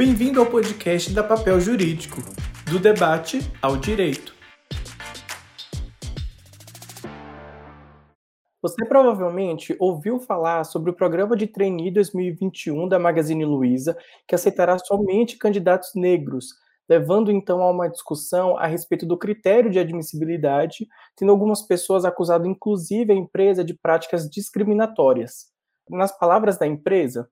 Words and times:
Bem-vindo 0.00 0.40
ao 0.40 0.46
podcast 0.46 1.12
da 1.12 1.22
Papel 1.22 1.60
Jurídico, 1.60 2.22
do 2.70 2.78
debate 2.78 3.40
ao 3.60 3.76
direito. 3.76 4.34
Você 8.62 8.86
provavelmente 8.88 9.76
ouviu 9.78 10.18
falar 10.18 10.64
sobre 10.64 10.90
o 10.90 10.94
programa 10.94 11.36
de 11.36 11.46
trainee 11.46 11.90
2021 11.90 12.88
da 12.88 12.98
Magazine 12.98 13.44
Luiza, 13.44 13.94
que 14.26 14.34
aceitará 14.34 14.78
somente 14.78 15.36
candidatos 15.36 15.90
negros, 15.94 16.46
levando 16.88 17.30
então 17.30 17.60
a 17.60 17.70
uma 17.70 17.86
discussão 17.86 18.56
a 18.56 18.66
respeito 18.66 19.04
do 19.04 19.18
critério 19.18 19.70
de 19.70 19.78
admissibilidade, 19.78 20.88
tendo 21.14 21.30
algumas 21.30 21.60
pessoas 21.60 22.06
acusado 22.06 22.46
inclusive 22.46 23.12
a 23.12 23.16
empresa 23.16 23.62
de 23.62 23.74
práticas 23.74 24.30
discriminatórias. 24.30 25.48
Nas 25.90 26.18
palavras 26.18 26.56
da 26.56 26.66
empresa, 26.66 27.28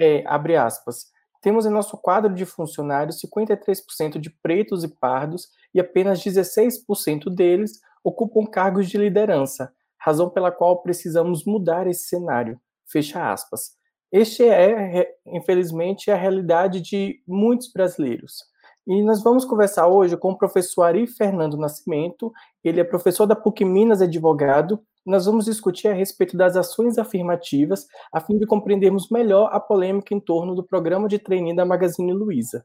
é, 0.00 0.24
abre 0.26 0.56
aspas, 0.56 1.16
temos 1.40 1.66
em 1.66 1.70
nosso 1.70 1.96
quadro 1.96 2.34
de 2.34 2.44
funcionários 2.44 3.20
53% 3.20 4.18
de 4.18 4.30
pretos 4.30 4.84
e 4.84 4.88
pardos 4.88 5.48
e 5.74 5.80
apenas 5.80 6.22
16% 6.22 7.28
deles 7.34 7.80
ocupam 8.02 8.44
cargos 8.46 8.88
de 8.88 8.98
liderança, 8.98 9.72
razão 9.98 10.30
pela 10.30 10.50
qual 10.50 10.82
precisamos 10.82 11.44
mudar 11.44 11.86
esse 11.86 12.04
cenário. 12.04 12.60
Fecha 12.86 13.30
aspas. 13.30 13.76
Este 14.10 14.44
é, 14.44 15.14
infelizmente, 15.26 16.10
a 16.10 16.16
realidade 16.16 16.80
de 16.80 17.22
muitos 17.26 17.70
brasileiros. 17.70 18.44
E 18.86 19.02
nós 19.02 19.22
vamos 19.22 19.44
conversar 19.44 19.86
hoje 19.86 20.16
com 20.16 20.30
o 20.30 20.38
professor 20.38 20.84
Ari 20.84 21.06
Fernando 21.06 21.58
Nascimento, 21.58 22.32
ele 22.64 22.80
é 22.80 22.84
professor 22.84 23.26
da 23.26 23.36
PUC 23.36 23.62
Minas, 23.62 24.00
advogado. 24.00 24.82
Nós 25.08 25.24
vamos 25.24 25.46
discutir 25.46 25.88
a 25.88 25.94
respeito 25.94 26.36
das 26.36 26.54
ações 26.54 26.98
afirmativas, 26.98 27.86
a 28.12 28.20
fim 28.20 28.36
de 28.36 28.44
compreendermos 28.44 29.08
melhor 29.10 29.48
a 29.50 29.58
polêmica 29.58 30.14
em 30.14 30.20
torno 30.20 30.54
do 30.54 30.62
programa 30.62 31.08
de 31.08 31.18
trainee 31.18 31.56
da 31.56 31.64
Magazine 31.64 32.12
Luiza. 32.12 32.62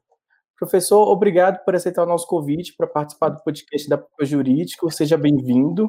Professor, 0.60 1.08
obrigado 1.08 1.64
por 1.64 1.74
aceitar 1.74 2.04
o 2.04 2.06
nosso 2.06 2.28
convite 2.28 2.76
para 2.76 2.86
participar 2.86 3.30
do 3.30 3.42
podcast 3.44 3.88
da 3.88 3.98
PUC 3.98 4.26
Jurídico. 4.26 4.92
Seja 4.92 5.18
bem-vindo. 5.18 5.88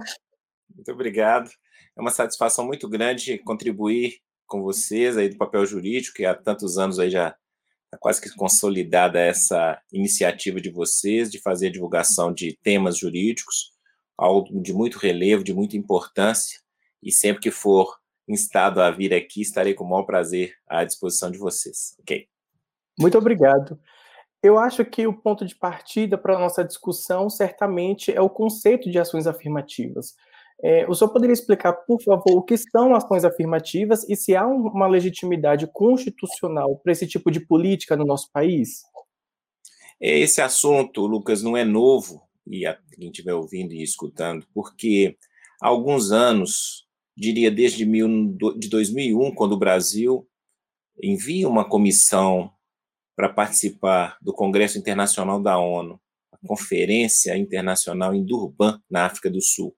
Muito 0.73 0.93
obrigado. 0.93 1.51
É 1.97 2.01
uma 2.01 2.11
satisfação 2.11 2.65
muito 2.65 2.89
grande 2.89 3.37
contribuir 3.39 4.15
com 4.47 4.63
vocês 4.63 5.17
aí 5.17 5.29
do 5.29 5.37
papel 5.37 5.67
jurídico, 5.67 6.15
que 6.17 6.25
há 6.25 6.37
tantos 6.37 6.79
anos 6.79 7.01
aí 7.01 7.11
já 7.11 7.35
Está 7.95 7.99
quase 8.01 8.21
que 8.21 8.31
consolidada 8.35 9.21
essa 9.21 9.81
iniciativa 9.93 10.61
de 10.61 10.69
vocês 10.69 11.31
de 11.31 11.41
fazer 11.41 11.69
a 11.69 11.73
divulgação 11.73 12.33
de 12.33 12.59
temas 12.61 12.99
jurídicos, 12.99 13.74
algo 14.17 14.61
de 14.61 14.73
muito 14.73 14.99
relevo, 14.99 15.45
de 15.45 15.55
muita 15.55 15.77
importância, 15.77 16.61
e 17.03 17.13
sempre 17.13 17.43
que 17.43 17.51
for 17.51 17.99
instado 18.27 18.81
a 18.81 18.91
vir 18.91 19.13
aqui, 19.13 19.43
estarei 19.43 19.75
com 19.75 19.85
o 19.85 19.89
maior 19.89 20.05
prazer 20.05 20.55
à 20.69 20.85
disposição 20.85 21.31
de 21.31 21.39
vocês. 21.39 21.95
Ok? 22.01 22.27
Muito 22.99 23.19
obrigado. 23.19 23.79
Eu 24.43 24.59
acho 24.59 24.85
que 24.85 25.07
o 25.07 25.13
ponto 25.13 25.45
de 25.45 25.55
partida 25.55 26.19
para 26.19 26.37
a 26.37 26.39
nossa 26.39 26.63
discussão 26.63 27.31
certamente 27.31 28.13
é 28.13 28.21
o 28.21 28.31
conceito 28.31 28.91
de 28.91 28.99
ações 28.99 29.27
afirmativas. 29.27 30.15
É, 30.63 30.87
o 30.89 30.95
senhor 30.95 31.11
poderia 31.11 31.33
explicar, 31.33 31.73
por 31.73 32.01
favor, 32.03 32.37
o 32.37 32.43
que 32.43 32.57
são 32.57 32.95
ações 32.95 33.25
afirmativas 33.25 34.09
e 34.09 34.15
se 34.15 34.37
há 34.37 34.47
uma 34.47 34.87
legitimidade 34.87 35.67
constitucional 35.73 36.77
para 36.77 36.93
esse 36.93 37.07
tipo 37.07 37.31
de 37.31 37.41
política 37.41 37.97
no 37.97 38.05
nosso 38.05 38.31
país? 38.33 38.83
Esse 40.01 40.41
assunto, 40.41 41.07
Lucas, 41.07 41.43
não 41.43 41.57
é 41.57 41.65
novo, 41.65 42.23
e 42.47 42.67
a 42.67 42.79
quem 42.93 43.11
estiver 43.11 43.35
ouvindo 43.35 43.73
e 43.73 43.83
escutando, 43.83 44.47
porque 44.53 45.17
há 45.61 45.69
alguns 45.69 46.13
anos, 46.13 46.87
diria 47.17 47.51
desde 47.51 47.85
mil, 47.85 48.37
de 48.57 48.69
2001, 48.69 49.35
quando 49.35 49.53
o 49.53 49.59
Brasil 49.59 50.29
envia 51.03 51.49
uma 51.49 51.69
comissão 51.69 52.51
para 53.17 53.29
participar 53.29 54.19
do 54.21 54.33
Congresso 54.33 54.79
Internacional 54.79 55.41
da 55.41 55.59
ONU, 55.59 56.01
a 56.33 56.39
Conferência 56.47 57.37
Internacional 57.37 58.15
em 58.15 58.25
Durban, 58.25 58.81
na 58.91 59.07
África 59.07 59.31
do 59.31 59.41
Sul 59.41 59.75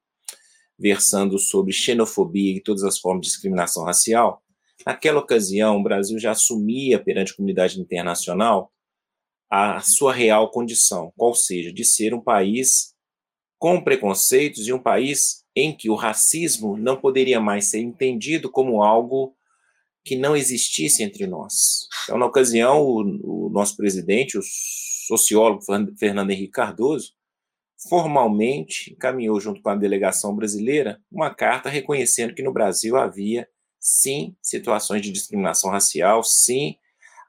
versando 0.78 1.38
sobre 1.38 1.72
xenofobia 1.72 2.56
e 2.56 2.60
todas 2.60 2.84
as 2.84 2.98
formas 2.98 3.22
de 3.22 3.28
discriminação 3.28 3.84
racial, 3.84 4.42
naquela 4.84 5.20
ocasião 5.20 5.78
o 5.78 5.82
Brasil 5.82 6.18
já 6.18 6.32
assumia 6.32 6.98
perante 6.98 7.32
a 7.32 7.36
comunidade 7.36 7.80
internacional 7.80 8.70
a 9.50 9.80
sua 9.80 10.12
real 10.12 10.50
condição, 10.50 11.12
qual 11.16 11.34
seja, 11.34 11.72
de 11.72 11.84
ser 11.84 12.12
um 12.14 12.20
país 12.20 12.94
com 13.58 13.82
preconceitos 13.82 14.66
e 14.66 14.72
um 14.72 14.82
país 14.82 15.44
em 15.54 15.74
que 15.74 15.88
o 15.88 15.94
racismo 15.94 16.76
não 16.76 17.00
poderia 17.00 17.40
mais 17.40 17.70
ser 17.70 17.80
entendido 17.80 18.50
como 18.50 18.82
algo 18.82 19.34
que 20.04 20.14
não 20.14 20.36
existisse 20.36 21.02
entre 21.02 21.26
nós. 21.26 21.88
Então, 22.04 22.18
na 22.18 22.26
ocasião, 22.26 22.82
o, 22.82 23.46
o 23.46 23.50
nosso 23.50 23.76
presidente, 23.76 24.38
o 24.38 24.42
sociólogo 25.06 25.62
Fernando 25.98 26.30
Henrique 26.30 26.52
Cardoso, 26.52 27.12
formalmente 27.88 28.92
encaminhou, 28.92 29.40
junto 29.40 29.60
com 29.60 29.68
a 29.68 29.76
delegação 29.76 30.34
brasileira, 30.34 31.00
uma 31.10 31.34
carta 31.34 31.68
reconhecendo 31.68 32.34
que 32.34 32.42
no 32.42 32.52
Brasil 32.52 32.96
havia, 32.96 33.48
sim, 33.80 34.36
situações 34.42 35.02
de 35.02 35.10
discriminação 35.10 35.70
racial, 35.70 36.22
sim, 36.22 36.76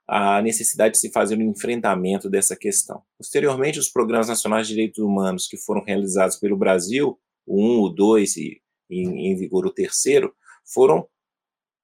a 0.07 0.41
necessidade 0.41 0.93
de 0.93 0.99
se 0.99 1.11
fazer 1.11 1.37
um 1.37 1.51
enfrentamento 1.51 2.29
dessa 2.29 2.55
questão. 2.55 3.03
Posteriormente, 3.17 3.77
os 3.77 3.89
programas 3.89 4.29
nacionais 4.29 4.67
de 4.67 4.73
direitos 4.73 4.99
humanos 4.99 5.47
que 5.47 5.57
foram 5.57 5.83
realizados 5.83 6.37
pelo 6.37 6.55
Brasil, 6.55 7.19
o 7.45 7.61
1, 7.61 7.81
o 7.81 7.89
2 7.89 8.37
e 8.37 8.61
em, 8.89 9.27
em 9.27 9.35
vigor 9.35 9.65
o 9.65 9.73
terceiro, 9.73 10.33
foram 10.65 11.07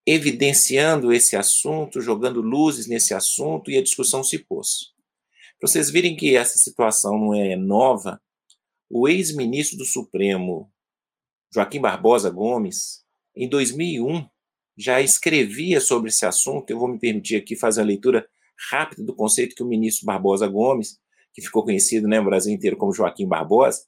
evidenciando 0.06 1.13
esse 1.13 1.35
assunto, 1.35 2.01
jogando 2.01 2.41
luzes 2.41 2.88
nesse 2.88 3.13
assunto 3.13 3.69
e 3.69 3.78
a 3.78 3.84
discussão 3.84 4.23
se 4.23 4.40
pôs. 4.40 4.94
Para 5.59 5.69
vocês 5.69 5.90
virem 5.90 6.16
que 6.16 6.35
essa 6.35 6.57
situação 6.57 7.17
não 7.17 7.34
é 7.34 7.55
nova, 7.55 8.22
o 8.90 9.07
ex-ministro 9.07 9.78
do 9.78 9.85
Supremo, 9.85 10.72
Joaquim 11.53 11.79
Barbosa 11.79 12.29
Gomes, 12.29 13.03
em 13.35 13.47
2001, 13.47 14.28
já 14.78 15.01
escrevia 15.01 15.79
sobre 15.79 16.09
esse 16.09 16.25
assunto. 16.25 16.69
Eu 16.69 16.79
vou 16.79 16.88
me 16.88 17.00
permitir 17.00 17.35
aqui 17.35 17.56
fazer 17.56 17.81
a 17.81 17.85
leitura 17.85 18.25
rápida 18.72 19.03
do 19.03 19.16
conceito 19.16 19.56
que 19.56 19.63
o 19.63 19.67
ministro 19.67 20.06
Barbosa 20.06 20.47
Gomes, 20.47 20.97
que 21.34 21.41
ficou 21.41 21.63
conhecido 21.63 22.07
né, 22.07 22.19
no 22.19 22.25
Brasil 22.25 22.53
inteiro 22.53 22.78
como 22.78 22.94
Joaquim 22.94 23.28
Barbosa, 23.28 23.81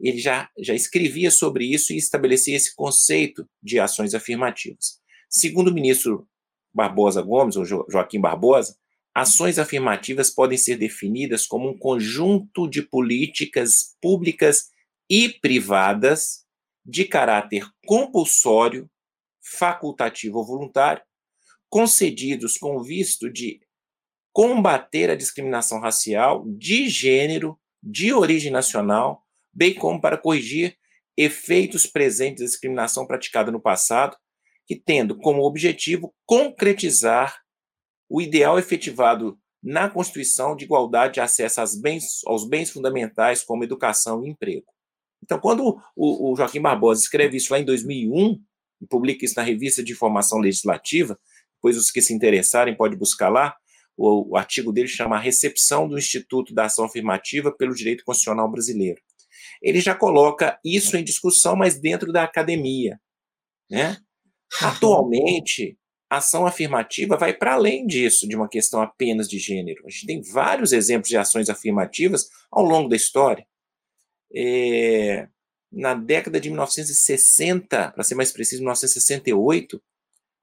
ele 0.00 0.18
já, 0.18 0.48
já 0.58 0.74
escrevia 0.74 1.30
sobre 1.30 1.64
isso 1.64 1.92
e 1.92 1.96
estabelecia 1.96 2.56
esse 2.56 2.74
conceito 2.74 3.46
de 3.62 3.78
ações 3.78 4.14
afirmativas. 4.14 4.98
Segundo 5.28 5.68
o 5.68 5.74
ministro 5.74 6.26
Barbosa 6.72 7.20
Gomes, 7.22 7.56
ou 7.56 7.64
Joaquim 7.64 8.20
Barbosa, 8.20 8.74
Ações 9.14 9.58
afirmativas 9.58 10.30
podem 10.30 10.56
ser 10.56 10.76
definidas 10.76 11.44
como 11.44 11.68
um 11.68 11.76
conjunto 11.76 12.68
de 12.68 12.80
políticas 12.80 13.96
públicas 14.00 14.68
e 15.08 15.28
privadas 15.28 16.44
de 16.86 17.04
caráter 17.04 17.66
compulsório, 17.84 18.88
facultativo 19.50 20.38
ou 20.38 20.46
voluntário, 20.46 21.02
concedidos 21.68 22.56
com 22.56 22.82
visto 22.82 23.30
de 23.30 23.60
combater 24.32 25.10
a 25.10 25.16
discriminação 25.16 25.80
racial, 25.80 26.44
de 26.46 26.88
gênero, 26.88 27.58
de 27.82 28.12
origem 28.12 28.50
nacional, 28.50 29.24
bem 29.52 29.74
como 29.74 30.00
para 30.00 30.18
corrigir 30.18 30.76
efeitos 31.16 31.86
presentes 31.86 32.40
da 32.40 32.46
discriminação 32.46 33.06
praticada 33.06 33.50
no 33.50 33.60
passado, 33.60 34.16
que 34.66 34.76
tendo 34.76 35.16
como 35.16 35.42
objetivo 35.42 36.14
concretizar 36.24 37.40
o 38.08 38.20
ideal 38.20 38.58
efetivado 38.58 39.38
na 39.62 39.90
Constituição 39.90 40.56
de 40.56 40.64
igualdade 40.64 41.14
de 41.14 41.20
acesso 41.20 41.60
aos 41.60 41.74
bens, 41.74 42.20
aos 42.26 42.48
bens 42.48 42.70
fundamentais 42.70 43.42
como 43.42 43.64
educação 43.64 44.24
e 44.24 44.30
emprego. 44.30 44.66
Então, 45.22 45.38
quando 45.38 45.80
o, 45.94 46.32
o 46.32 46.36
Joaquim 46.36 46.60
Barbosa 46.60 47.02
escreve 47.02 47.36
isso 47.36 47.52
lá 47.52 47.58
em 47.58 47.64
2001 47.64 48.42
e 48.80 48.86
publica 48.86 49.24
isso 49.24 49.34
na 49.36 49.42
Revista 49.42 49.82
de 49.82 49.92
Informação 49.92 50.38
Legislativa, 50.38 51.18
depois 51.56 51.76
os 51.76 51.90
que 51.90 52.00
se 52.00 52.14
interessarem 52.14 52.76
podem 52.76 52.98
buscar 52.98 53.28
lá, 53.28 53.54
o, 53.96 54.32
o 54.32 54.36
artigo 54.36 54.72
dele 54.72 54.88
chama 54.88 55.16
a 55.16 55.20
Recepção 55.20 55.86
do 55.86 55.98
Instituto 55.98 56.54
da 56.54 56.64
Ação 56.64 56.86
Afirmativa 56.86 57.52
pelo 57.52 57.74
Direito 57.74 58.04
Constitucional 58.04 58.50
Brasileiro. 58.50 59.00
Ele 59.62 59.80
já 59.80 59.94
coloca 59.94 60.58
isso 60.64 60.96
em 60.96 61.04
discussão, 61.04 61.54
mas 61.54 61.78
dentro 61.78 62.10
da 62.12 62.24
academia. 62.24 62.98
Né? 63.70 63.98
Atualmente, 64.62 65.78
ação 66.08 66.46
afirmativa 66.46 67.16
vai 67.16 67.32
para 67.32 67.54
além 67.54 67.86
disso, 67.86 68.26
de 68.26 68.34
uma 68.34 68.48
questão 68.48 68.80
apenas 68.80 69.28
de 69.28 69.38
gênero. 69.38 69.86
A 69.86 69.90
gente 69.90 70.06
tem 70.06 70.22
vários 70.22 70.72
exemplos 70.72 71.08
de 71.08 71.16
ações 71.16 71.48
afirmativas 71.48 72.28
ao 72.50 72.64
longo 72.64 72.88
da 72.88 72.96
história. 72.96 73.46
É, 74.34 75.28
na 75.70 75.94
década 75.94 76.40
de 76.40 76.48
1960, 76.48 77.92
para 77.92 78.04
ser 78.04 78.14
mais 78.14 78.32
preciso, 78.32 78.62
1968, 78.62 79.80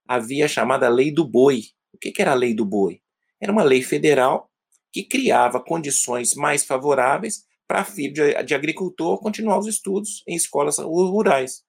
havia 0.07 0.45
a 0.45 0.47
chamada 0.47 0.87
Lei 0.87 1.11
do 1.11 1.27
Boi. 1.27 1.65
O 1.93 1.97
que, 1.97 2.11
que 2.11 2.21
era 2.21 2.31
a 2.31 2.35
Lei 2.35 2.53
do 2.53 2.65
Boi? 2.65 3.01
Era 3.39 3.51
uma 3.51 3.63
lei 3.63 3.81
federal 3.81 4.49
que 4.91 5.03
criava 5.03 5.59
condições 5.59 6.33
mais 6.33 6.63
favoráveis 6.63 7.45
para 7.67 7.83
filho 7.83 8.13
de, 8.13 8.43
de 8.43 8.55
agricultor 8.55 9.19
continuar 9.19 9.59
os 9.59 9.67
estudos 9.67 10.23
em 10.27 10.35
escolas 10.35 10.77
rurais. 10.77 11.63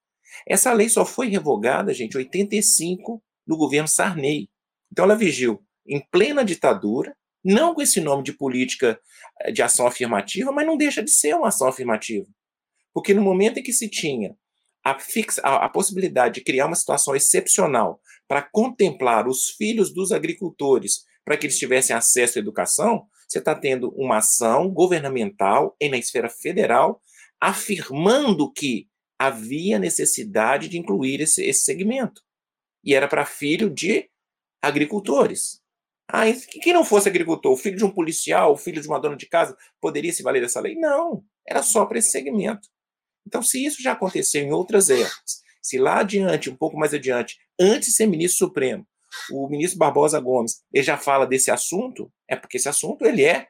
Essa 0.47 0.73
lei 0.73 0.89
só 0.89 1.05
foi 1.05 1.29
revogada, 1.29 1.93
gente, 1.93 2.15
em 2.15 2.19
85, 2.19 3.23
no 3.47 3.57
governo 3.57 3.89
Sarney. 3.89 4.49
Então 4.91 5.05
ela 5.05 5.17
vigiu 5.17 5.63
em 5.87 6.01
plena 6.11 6.45
ditadura, 6.45 7.17
não 7.45 7.75
com 7.75 7.83
esse 7.83 8.01
nome 8.01 8.23
de 8.23 8.33
política 8.33 9.01
eh, 9.41 9.53
de 9.53 9.63
ação 9.63 9.87
afirmativa, 9.87 10.53
mas 10.53 10.67
não 10.67 10.77
deixa 10.77 11.03
de 11.03 11.11
ser 11.11 11.35
uma 11.35 11.49
ação 11.49 11.67
afirmativa. 11.67 12.27
Porque 12.99 13.15
no 13.15 13.23
momento 13.23 13.61
em 13.61 13.63
que 13.63 13.73
se 13.73 13.89
tinha 13.89 14.37
a, 14.85 14.99
fixa, 14.99 15.41
a, 15.45 15.67
a 15.67 15.69
possibilidade 15.69 16.35
de 16.35 16.41
criar 16.41 16.67
uma 16.67 16.75
situação 16.75 17.15
excepcional 17.15 18.01
para 18.27 18.43
contemplar 18.43 19.29
os 19.29 19.51
filhos 19.51 19.95
dos 19.95 20.11
agricultores, 20.11 21.05
para 21.25 21.37
que 21.37 21.47
eles 21.47 21.57
tivessem 21.57 21.95
acesso 21.95 22.39
à 22.39 22.41
educação, 22.41 23.07
você 23.29 23.39
está 23.39 23.55
tendo 23.55 23.91
uma 23.91 24.17
ação 24.17 24.69
governamental 24.69 25.77
e 25.81 25.89
na 25.89 25.97
esfera 25.97 26.29
federal 26.29 27.01
afirmando 27.41 28.53
que 28.53 28.89
havia 29.17 29.79
necessidade 29.79 30.69
de 30.69 30.77
incluir 30.77 31.21
esse, 31.21 31.45
esse 31.45 31.63
segmento. 31.63 32.21
E 32.83 32.97
era 32.97 33.07
para 33.07 33.25
filho 33.25 33.71
de 33.71 34.11
agricultores. 34.61 35.63
Ah, 36.09 36.25
quem 36.61 36.73
não 36.73 36.85
fosse 36.85 37.09
agricultor, 37.09 37.53
o 37.53 37.57
filho 37.57 37.77
de 37.77 37.85
um 37.85 37.93
policial, 37.93 38.55
o 38.55 38.57
filho 38.57 38.83
de 38.83 38.89
uma 38.89 38.99
dona 38.99 39.17
de 39.17 39.29
casa, 39.29 39.57
poderia 39.81 40.13
se 40.13 40.25
valer 40.25 40.43
dessa 40.43 40.61
lei? 40.61 40.75
Não, 40.75 41.23
era 41.47 41.63
só 41.63 41.87
para 41.87 42.01
esse 42.01 42.11
segmento. 42.11 42.69
Então, 43.29 43.43
se 43.43 43.63
isso 43.63 43.83
já 43.83 43.93
aconteceu 43.93 44.43
em 44.43 44.53
outras 44.53 44.89
épocas, 44.89 45.43
se 45.61 45.77
lá 45.77 46.01
adiante, 46.01 46.49
um 46.49 46.57
pouco 46.57 46.79
mais 46.79 46.95
adiante, 46.95 47.37
antes 47.61 47.91
de 47.91 47.95
ser 47.95 48.07
ministro 48.07 48.47
supremo, 48.47 48.87
o 49.31 49.47
ministro 49.49 49.79
Barbosa 49.79 50.19
Gomes 50.19 50.63
ele 50.73 50.83
já 50.83 50.97
fala 50.97 51.27
desse 51.27 51.51
assunto, 51.51 52.11
é 52.27 52.35
porque 52.35 52.57
esse 52.57 52.71
assunto 52.71 53.05
ele 53.05 53.23
é 53.23 53.49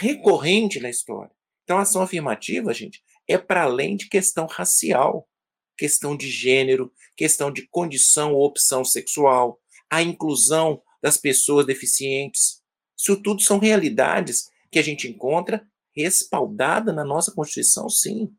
recorrente 0.00 0.80
na 0.80 0.88
história. 0.88 1.30
Então, 1.64 1.76
a 1.76 1.82
ação 1.82 2.00
afirmativa, 2.00 2.72
gente, 2.72 3.02
é 3.28 3.36
para 3.36 3.64
além 3.64 3.94
de 3.94 4.08
questão 4.08 4.46
racial, 4.46 5.28
questão 5.76 6.16
de 6.16 6.30
gênero, 6.30 6.90
questão 7.14 7.52
de 7.52 7.68
condição 7.68 8.32
ou 8.32 8.46
opção 8.46 8.86
sexual, 8.86 9.60
a 9.90 10.02
inclusão 10.02 10.82
das 11.02 11.18
pessoas 11.18 11.66
deficientes. 11.66 12.62
Isso 12.98 13.20
tudo 13.22 13.42
são 13.42 13.58
realidades 13.58 14.48
que 14.72 14.78
a 14.78 14.82
gente 14.82 15.06
encontra 15.06 15.62
respaldada 15.94 16.90
na 16.90 17.04
nossa 17.04 17.32
Constituição, 17.32 17.86
sim. 17.90 18.30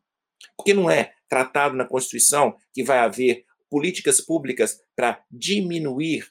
Porque 0.56 0.74
não 0.74 0.90
é 0.90 1.12
tratado 1.28 1.76
na 1.76 1.86
Constituição 1.86 2.56
que 2.72 2.82
vai 2.82 2.98
haver 2.98 3.44
políticas 3.70 4.20
públicas 4.20 4.78
para 4.94 5.24
diminuir 5.30 6.26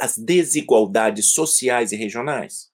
as 0.00 0.16
desigualdades 0.16 1.32
sociais 1.32 1.92
e 1.92 1.96
regionais? 1.96 2.70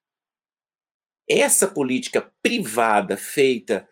Essa 1.28 1.66
política 1.66 2.32
privada 2.42 3.16
feita 3.16 3.88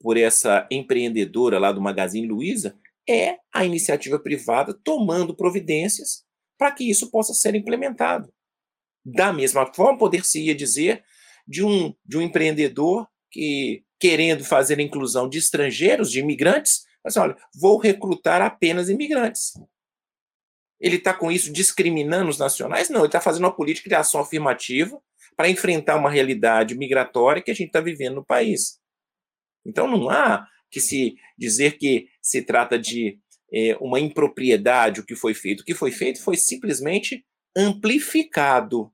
por 0.00 0.16
essa 0.16 0.66
empreendedora 0.70 1.58
lá 1.58 1.72
do 1.72 1.80
Magazine 1.80 2.26
Luiza 2.26 2.78
é 3.08 3.38
a 3.54 3.64
iniciativa 3.64 4.18
privada 4.18 4.74
tomando 4.74 5.34
providências 5.34 6.24
para 6.58 6.72
que 6.72 6.88
isso 6.88 7.10
possa 7.10 7.32
ser 7.32 7.54
implementado. 7.54 8.32
Da 9.04 9.32
mesma 9.32 9.72
forma, 9.72 9.98
poder-se-ia 9.98 10.54
dizer 10.54 11.04
de 11.46 11.64
um, 11.64 11.94
de 12.04 12.18
um 12.18 12.22
empreendedor 12.22 13.08
que, 13.36 13.84
querendo 14.00 14.42
fazer 14.42 14.78
a 14.78 14.82
inclusão 14.82 15.28
de 15.28 15.36
estrangeiros, 15.36 16.10
de 16.10 16.20
imigrantes, 16.20 16.86
mas 17.04 17.18
olha, 17.18 17.36
vou 17.54 17.76
recrutar 17.76 18.40
apenas 18.40 18.88
imigrantes. 18.88 19.52
Ele 20.80 20.96
está 20.96 21.12
com 21.12 21.30
isso 21.30 21.52
discriminando 21.52 22.30
os 22.30 22.38
nacionais? 22.38 22.88
Não, 22.88 23.00
ele 23.00 23.08
está 23.08 23.20
fazendo 23.20 23.44
uma 23.44 23.54
política 23.54 23.90
de 23.90 23.94
ação 23.94 24.22
afirmativa 24.22 24.98
para 25.36 25.50
enfrentar 25.50 25.96
uma 25.96 26.10
realidade 26.10 26.74
migratória 26.74 27.42
que 27.42 27.50
a 27.50 27.54
gente 27.54 27.66
está 27.66 27.80
vivendo 27.80 28.14
no 28.14 28.24
país. 28.24 28.80
Então 29.66 29.86
não 29.86 30.08
há 30.08 30.46
que 30.70 30.80
se 30.80 31.14
dizer 31.36 31.76
que 31.76 32.08
se 32.22 32.40
trata 32.40 32.78
de 32.78 33.18
é, 33.52 33.76
uma 33.80 34.00
impropriedade 34.00 35.00
o 35.00 35.06
que 35.06 35.14
foi 35.14 35.34
feito. 35.34 35.60
O 35.60 35.64
que 35.64 35.74
foi 35.74 35.92
feito 35.92 36.22
foi 36.22 36.36
simplesmente 36.38 37.22
amplificado. 37.54 38.90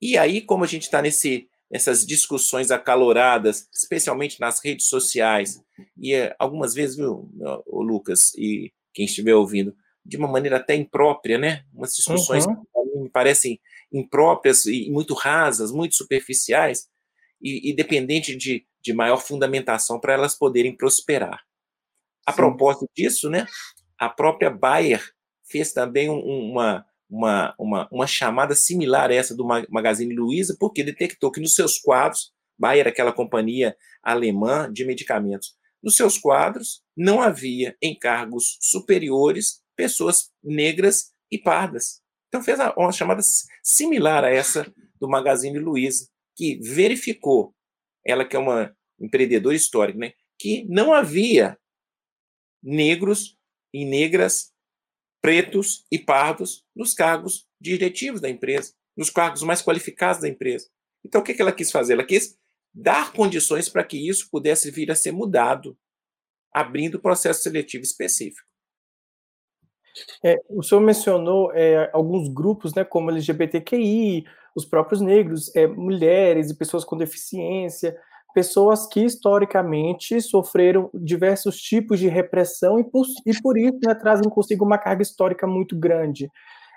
E 0.00 0.16
aí, 0.16 0.40
como 0.40 0.64
a 0.64 0.66
gente 0.66 0.82
está 0.82 1.02
nesse 1.02 1.49
nessas 1.70 2.04
discussões 2.04 2.70
acaloradas, 2.70 3.68
especialmente 3.72 4.40
nas 4.40 4.62
redes 4.64 4.86
sociais, 4.86 5.62
e 5.96 6.12
é, 6.12 6.34
algumas 6.38 6.74
vezes, 6.74 6.96
viu, 6.96 7.30
o 7.66 7.82
Lucas 7.82 8.34
e 8.34 8.72
quem 8.92 9.04
estiver 9.04 9.34
ouvindo, 9.34 9.74
de 10.04 10.16
uma 10.16 10.26
maneira 10.26 10.56
até 10.56 10.74
imprópria, 10.74 11.38
né? 11.38 11.64
Umas 11.72 11.92
discussões 11.92 12.44
uhum. 12.46 13.02
me 13.02 13.10
parecem 13.10 13.60
impróprias 13.92 14.64
e 14.64 14.90
muito 14.90 15.14
rasas, 15.14 15.70
muito 15.70 15.94
superficiais, 15.94 16.88
e, 17.40 17.70
e 17.70 17.74
dependente 17.74 18.36
de, 18.36 18.66
de 18.82 18.92
maior 18.92 19.18
fundamentação 19.18 20.00
para 20.00 20.14
elas 20.14 20.34
poderem 20.34 20.76
prosperar. 20.76 21.40
A 22.26 22.32
Sim. 22.32 22.36
propósito 22.36 22.88
disso, 22.94 23.30
né, 23.30 23.46
a 23.98 24.08
própria 24.08 24.50
Bayer 24.50 25.02
fez 25.44 25.72
também 25.72 26.08
uma, 26.08 26.84
uma, 27.10 27.54
uma, 27.58 27.88
uma 27.90 28.06
chamada 28.06 28.54
similar 28.54 29.10
a 29.10 29.14
essa 29.14 29.34
do 29.34 29.44
Magazine 29.68 30.14
Luiza, 30.14 30.56
porque 30.58 30.84
detectou 30.84 31.30
que 31.32 31.40
nos 31.40 31.54
seus 31.54 31.78
quadros, 31.78 32.32
Bayer, 32.58 32.86
aquela 32.86 33.12
companhia 33.12 33.76
alemã 34.02 34.70
de 34.72 34.84
medicamentos, 34.84 35.56
nos 35.82 35.96
seus 35.96 36.18
quadros 36.18 36.82
não 36.96 37.20
havia 37.20 37.76
em 37.82 37.98
cargos 37.98 38.58
superiores 38.60 39.62
pessoas 39.74 40.30
negras 40.42 41.12
e 41.30 41.38
pardas. 41.38 42.02
Então 42.28 42.42
fez 42.42 42.58
uma 42.76 42.92
chamada 42.92 43.22
similar 43.62 44.24
a 44.24 44.30
essa 44.30 44.72
do 45.00 45.08
Magazine 45.08 45.58
Luiza, 45.58 46.08
que 46.36 46.60
verificou, 46.62 47.54
ela 48.06 48.24
que 48.24 48.36
é 48.36 48.38
uma 48.38 48.74
empreendedora 49.00 49.56
histórica, 49.56 49.98
né, 49.98 50.12
que 50.38 50.64
não 50.68 50.92
havia 50.92 51.58
negros 52.62 53.36
e 53.72 53.84
negras, 53.84 54.52
pretos 55.20 55.84
e 55.90 55.98
pardos 55.98 56.64
nos 56.74 56.94
cargos 56.94 57.46
diretivos 57.60 58.20
da 58.20 58.28
empresa, 58.28 58.72
nos 58.96 59.10
cargos 59.10 59.42
mais 59.42 59.62
qualificados 59.62 60.22
da 60.22 60.28
empresa. 60.28 60.68
Então, 61.04 61.20
o 61.20 61.24
que 61.24 61.40
ela 61.40 61.52
quis 61.52 61.70
fazer? 61.70 61.94
Ela 61.94 62.04
quis 62.04 62.38
dar 62.72 63.12
condições 63.12 63.68
para 63.68 63.84
que 63.84 64.08
isso 64.08 64.28
pudesse 64.30 64.70
vir 64.70 64.90
a 64.90 64.94
ser 64.94 65.12
mudado, 65.12 65.76
abrindo 66.52 67.00
processo 67.00 67.42
seletivo 67.42 67.84
específico. 67.84 68.48
É, 70.24 70.40
o 70.48 70.62
senhor 70.62 70.80
mencionou 70.80 71.52
é, 71.52 71.90
alguns 71.92 72.28
grupos, 72.28 72.74
né, 72.74 72.84
como 72.84 73.10
LGBTQI, 73.10 74.24
os 74.54 74.64
próprios 74.64 75.00
negros, 75.00 75.54
é, 75.54 75.66
mulheres 75.66 76.50
e 76.50 76.56
pessoas 76.56 76.84
com 76.84 76.96
deficiência 76.96 77.96
pessoas 78.34 78.86
que 78.86 79.04
historicamente 79.04 80.20
sofreram 80.20 80.90
diversos 80.94 81.60
tipos 81.60 81.98
de 81.98 82.08
repressão 82.08 82.78
e 82.78 82.84
por, 82.84 83.06
e 83.26 83.32
por 83.40 83.58
isso 83.58 83.78
né, 83.84 83.94
trazem 83.94 84.28
consigo 84.30 84.64
uma 84.64 84.78
carga 84.78 85.02
histórica 85.02 85.46
muito 85.46 85.76
grande. 85.76 86.30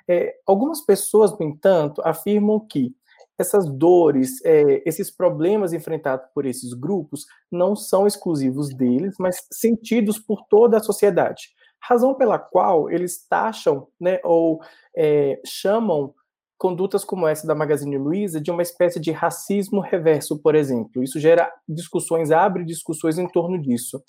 É, 0.08 0.36
algumas 0.46 0.82
pessoas, 0.82 1.38
no 1.38 1.46
entanto, 1.46 2.02
afirmam 2.04 2.60
que 2.60 2.94
essas 3.38 3.66
dores, 3.66 4.44
é, 4.46 4.84
esses 4.86 5.10
problemas 5.10 5.74
enfrentados 5.74 6.28
por 6.34 6.46
esses 6.46 6.74
grupos 6.74 7.26
não 7.52 7.76
são 7.76 8.06
exclusivos 8.06 8.70
deles, 8.76 9.16
mas 9.20 9.48
sentidos 9.52 10.20
por 10.20 10.46
toda 10.48 10.78
a 10.78 10.84
sociedade. 10.84 11.50
Razão 11.82 12.16
pela 12.16 12.38
qual 12.38 12.90
eles 12.90 13.28
taxam 13.28 13.88
né, 14.00 14.20
ou 14.24 14.62
é, 14.96 15.42
chamam 15.46 16.14
condutas 16.64 17.04
como 17.04 17.28
essa 17.28 17.46
da 17.46 17.54
Magazine 17.54 17.98
Luiza 17.98 18.40
de 18.40 18.50
uma 18.50 18.62
espécie 18.62 18.98
de 18.98 19.12
racismo 19.12 19.82
reverso, 19.82 20.42
por 20.42 20.56
exemplo. 20.56 21.04
Isso 21.04 21.20
gera 21.20 21.52
discussões, 21.68 22.32
abre 22.32 22.64
discussões 22.64 23.20
em 23.20 23.28
torno 23.28 23.62
disso. 23.62 24.02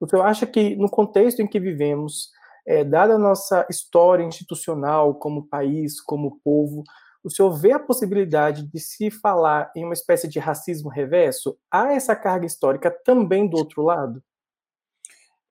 O 0.00 0.08
senhor 0.08 0.24
acha 0.24 0.44
que, 0.44 0.74
no 0.74 0.90
contexto 0.90 1.40
em 1.40 1.46
que 1.46 1.60
vivemos, 1.60 2.30
é, 2.66 2.82
dada 2.82 3.14
a 3.14 3.18
nossa 3.18 3.64
história 3.70 4.24
institucional 4.24 5.14
como 5.14 5.46
país, 5.46 6.00
como 6.00 6.40
povo, 6.42 6.82
o 7.22 7.30
senhor 7.30 7.52
vê 7.52 7.70
a 7.70 7.78
possibilidade 7.78 8.68
de 8.68 8.80
se 8.80 9.08
falar 9.08 9.70
em 9.76 9.84
uma 9.84 9.94
espécie 9.94 10.26
de 10.26 10.40
racismo 10.40 10.90
reverso? 10.90 11.56
Há 11.70 11.94
essa 11.94 12.16
carga 12.16 12.46
histórica 12.46 12.90
também 12.90 13.48
do 13.48 13.56
outro 13.56 13.80
lado? 13.80 14.20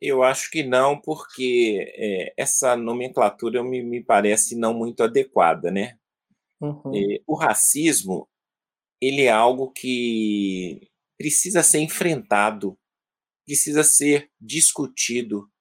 Eu 0.02 0.22
acho 0.22 0.52
que 0.52 0.64
não, 0.64 1.00
porque 1.00 1.94
é, 1.96 2.34
essa 2.36 2.76
nomenclatura 2.76 3.64
me, 3.64 3.82
me 3.82 4.04
parece 4.04 4.54
não 4.58 4.74
muito 4.74 5.02
adequada, 5.02 5.72
né? 5.72 5.96
Uhum. 6.62 6.96
Eh, 6.96 7.22
o 7.26 7.36
racismo 7.36 8.30
ele 9.02 9.24
é 9.24 9.32
algo 9.32 9.72
que 9.72 10.88
precisa 11.18 11.64
ser 11.64 11.80
enfrentado, 11.80 12.78
precisa 13.46 13.84
ser 13.84 14.30
discutido, 14.40 15.52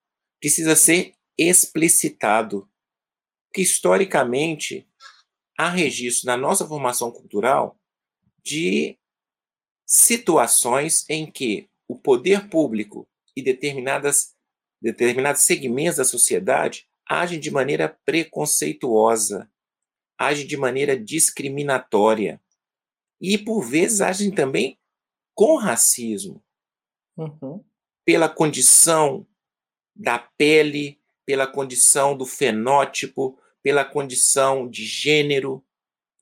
precisa 0.41 0.77
ser 0.77 1.15
explicitado. 1.39 2.69
Que 3.53 3.63
historicamente 3.63 4.89
há 5.59 5.69
registro 5.69 6.27
na 6.27 6.37
nossa 6.37 6.67
formação 6.67 7.11
cultural 7.11 7.77
de 8.45 8.97
situações 9.85 11.05
em 11.09 11.29
que 11.29 11.69
o 11.89 11.99
poder 11.99 12.49
público 12.49 13.09
e 13.37 13.43
determinadas 13.43 14.37
determinados 14.81 15.43
segmentos 15.43 15.97
da 15.97 16.05
sociedade 16.05 16.89
agem 17.07 17.39
de 17.39 17.51
maneira 17.51 17.99
preconceituosa, 18.05 19.51
agem 20.21 20.47
de 20.47 20.55
maneira 20.55 20.95
discriminatória 21.01 22.39
e, 23.19 23.39
por 23.39 23.63
vezes, 23.63 24.03
agem 24.03 24.31
também 24.31 24.79
com 25.35 25.57
racismo, 25.57 26.45
uhum. 27.17 27.65
pela 28.05 28.29
condição 28.29 29.27
da 29.97 30.19
pele, 30.19 31.01
pela 31.25 31.47
condição 31.47 32.15
do 32.15 32.27
fenótipo, 32.27 33.39
pela 33.63 33.83
condição 33.83 34.69
de 34.69 34.85
gênero. 34.85 35.65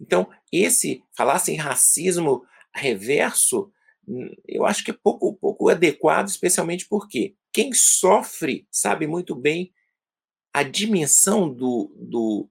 Então, 0.01 0.31
esse, 0.53 1.03
falar 1.17 1.43
em 1.49 1.57
racismo 1.57 2.47
reverso, 2.73 3.73
hum, 4.07 4.31
eu 4.47 4.65
acho 4.65 4.85
que 4.85 4.93
é 4.93 4.95
pouco, 4.95 5.35
pouco 5.35 5.69
adequado, 5.69 6.29
especialmente 6.29 6.87
porque 6.87 7.35
quem 7.53 7.73
sofre 7.73 8.65
sabe 8.71 9.09
muito 9.09 9.35
bem 9.35 9.73
a 10.53 10.63
dimensão 10.63 11.53
do, 11.53 11.93
do, 11.97 12.49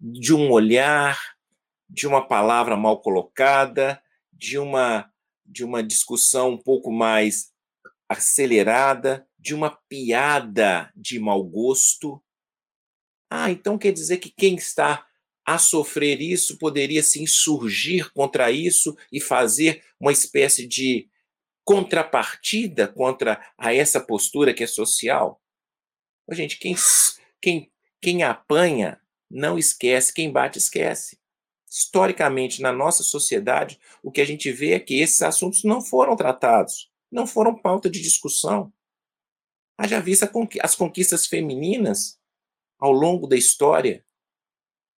de 0.00 0.34
um 0.34 0.50
olhar, 0.50 1.18
de 1.88 2.06
uma 2.06 2.26
palavra 2.26 2.76
mal 2.76 3.00
colocada, 3.00 4.02
de 4.32 4.58
uma, 4.58 5.10
de 5.44 5.64
uma 5.64 5.82
discussão 5.82 6.50
um 6.50 6.58
pouco 6.58 6.90
mais 6.90 7.52
acelerada, 8.08 9.26
de 9.38 9.54
uma 9.54 9.70
piada 9.88 10.92
de 10.94 11.18
mau 11.18 11.42
gosto. 11.42 12.22
Ah, 13.30 13.50
então 13.50 13.78
quer 13.78 13.92
dizer 13.92 14.18
que 14.18 14.30
quem 14.30 14.56
está 14.56 15.06
a 15.44 15.58
sofrer 15.58 16.20
isso 16.20 16.58
poderia 16.58 17.02
se 17.02 17.22
insurgir 17.22 18.12
contra 18.12 18.50
isso 18.50 18.96
e 19.12 19.20
fazer 19.20 19.84
uma 19.98 20.12
espécie 20.12 20.66
de 20.66 21.08
contrapartida 21.64 22.88
contra 22.88 23.40
a 23.56 23.72
essa 23.72 24.00
postura 24.00 24.52
que 24.52 24.64
é 24.64 24.66
social? 24.66 25.40
Gente, 26.32 26.58
quem, 26.58 26.74
quem, 27.40 27.72
quem 28.00 28.24
apanha 28.24 29.00
não 29.30 29.58
esquece, 29.58 30.12
quem 30.12 30.30
bate 30.30 30.58
esquece. 30.58 31.18
Historicamente, 31.68 32.62
na 32.62 32.72
nossa 32.72 33.02
sociedade, 33.02 33.78
o 34.02 34.10
que 34.10 34.20
a 34.20 34.24
gente 34.24 34.50
vê 34.52 34.72
é 34.72 34.80
que 34.80 35.00
esses 35.00 35.20
assuntos 35.22 35.64
não 35.64 35.82
foram 35.82 36.16
tratados, 36.16 36.90
não 37.10 37.26
foram 37.26 37.54
pauta 37.54 37.90
de 37.90 38.00
discussão. 38.00 38.72
Haja 39.76 40.00
vista 40.00 40.30
as 40.62 40.74
conquistas 40.74 41.26
femininas 41.26 42.18
ao 42.78 42.92
longo 42.92 43.26
da 43.26 43.36
história. 43.36 44.04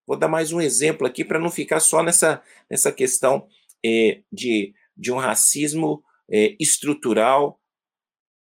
Vou 0.07 0.17
dar 0.17 0.29
mais 0.29 0.53
um 0.53 0.61
exemplo 0.61 1.07
aqui 1.07 1.25
para 1.25 1.39
não 1.39 1.51
ficar 1.51 1.81
só 1.81 2.03
nessa, 2.03 2.43
nessa 2.71 2.93
questão 2.93 3.49
é, 3.85 4.23
de, 4.31 4.75
de 4.97 5.13
um 5.13 5.17
racismo 5.17 6.05
é, 6.31 6.57
estrutural 6.61 7.61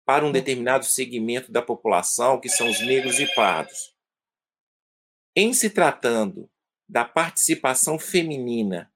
para 0.05 0.25
um 0.25 0.31
determinado 0.31 0.85
segmento 0.85 1.51
da 1.51 1.61
população, 1.61 2.39
que 2.39 2.49
são 2.49 2.69
os 2.69 2.79
negros 2.79 3.19
e 3.19 3.27
pardos. 3.33 3.95
Em 5.41 5.53
se 5.53 5.69
tratando 5.69 6.51
da 6.85 7.05
participação 7.05 7.97
feminina 7.97 8.91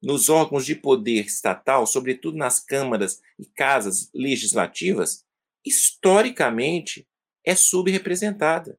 nos 0.00 0.28
órgãos 0.28 0.64
de 0.64 0.76
poder 0.76 1.26
estatal, 1.26 1.84
sobretudo 1.84 2.36
nas 2.36 2.60
câmaras 2.60 3.20
e 3.36 3.44
casas 3.44 4.08
legislativas, 4.14 5.26
historicamente 5.66 7.08
é 7.44 7.56
subrepresentada. 7.56 8.78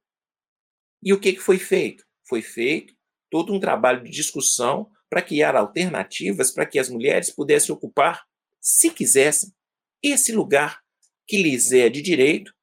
E 1.03 1.11
o 1.11 1.19
que 1.19 1.35
foi 1.35 1.59
feito? 1.59 2.07
Foi 2.23 2.41
feito 2.41 2.95
todo 3.29 3.53
um 3.53 3.59
trabalho 3.59 4.05
de 4.05 4.09
discussão 4.09 4.89
para 5.09 5.21
criar 5.21 5.53
alternativas 5.53 6.49
para 6.49 6.65
que 6.65 6.79
as 6.79 6.87
mulheres 6.87 7.29
pudessem 7.29 7.75
ocupar, 7.75 8.25
se 8.61 8.89
quisessem, 8.89 9.53
esse 10.01 10.31
lugar 10.31 10.81
que 11.27 11.43
lhes 11.43 11.73
é 11.73 11.89
de 11.89 12.01
direito 12.01 12.55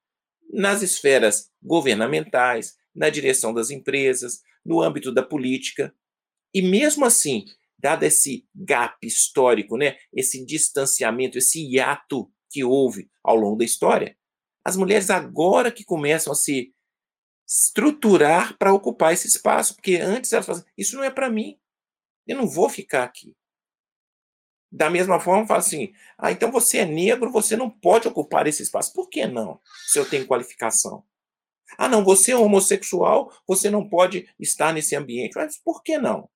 nas 0.51 0.81
esferas 0.81 1.51
governamentais, 1.61 2.78
na 2.95 3.09
direção 3.09 3.53
das 3.53 3.69
empresas, 3.69 4.41
no 4.65 4.81
âmbito 4.81 5.11
da 5.11 5.23
política. 5.23 5.93
E 6.53 6.61
mesmo 6.61 7.05
assim, 7.05 7.45
dado 7.77 8.03
esse 8.03 8.47
gap 8.53 8.95
histórico, 9.05 9.77
né, 9.77 9.97
esse 10.13 10.45
distanciamento, 10.45 11.37
esse 11.37 11.61
hiato 11.65 12.31
que 12.49 12.63
houve 12.63 13.09
ao 13.23 13.35
longo 13.35 13.57
da 13.57 13.65
história, 13.65 14.17
as 14.63 14.75
mulheres 14.75 15.09
agora 15.09 15.71
que 15.71 15.83
começam 15.83 16.33
a 16.33 16.35
se 16.35 16.73
estruturar 17.47 18.57
para 18.57 18.73
ocupar 18.73 19.13
esse 19.13 19.27
espaço, 19.27 19.75
porque 19.75 19.95
antes 19.95 20.31
elas 20.31 20.45
falavam, 20.45 20.65
isso 20.77 20.95
não 20.95 21.03
é 21.03 21.09
para 21.09 21.29
mim, 21.29 21.59
eu 22.27 22.37
não 22.37 22.47
vou 22.47 22.69
ficar 22.69 23.03
aqui. 23.03 23.35
Da 24.71 24.87
mesma 24.87 25.19
forma, 25.19 25.47
fala 25.47 25.59
assim: 25.59 25.91
ah, 26.15 26.31
então 26.31 26.51
você 26.51 26.79
é 26.79 26.85
negro, 26.85 27.31
você 27.31 27.57
não 27.57 27.69
pode 27.69 28.07
ocupar 28.07 28.45
esse 28.45 28.61
espaço. 28.61 28.93
Por 28.93 29.09
que 29.09 29.25
não? 29.25 29.59
Se 29.87 29.97
eu 29.97 30.07
tenho 30.07 30.27
qualificação. 30.27 31.03
Ah, 31.77 31.87
não, 31.87 32.03
você 32.03 32.31
é 32.31 32.37
homossexual, 32.37 33.31
você 33.47 33.69
não 33.69 33.87
pode 33.87 34.27
estar 34.39 34.73
nesse 34.73 34.95
ambiente. 34.95 35.35
Mas 35.35 35.57
por 35.57 35.83
que 35.83 35.97
não? 35.97 36.29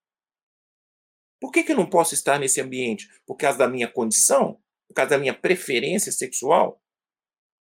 Por 1.40 1.52
que, 1.52 1.64
que 1.64 1.74
eu 1.74 1.76
não 1.76 1.90
posso 1.90 2.14
estar 2.14 2.40
nesse 2.40 2.62
ambiente? 2.62 3.10
Por 3.26 3.36
causa 3.36 3.58
da 3.58 3.68
minha 3.68 3.88
condição? 3.88 4.62
Por 4.88 4.94
causa 4.94 5.12
da 5.12 5.18
minha 5.18 5.34
preferência 5.34 6.12
sexual? 6.12 6.82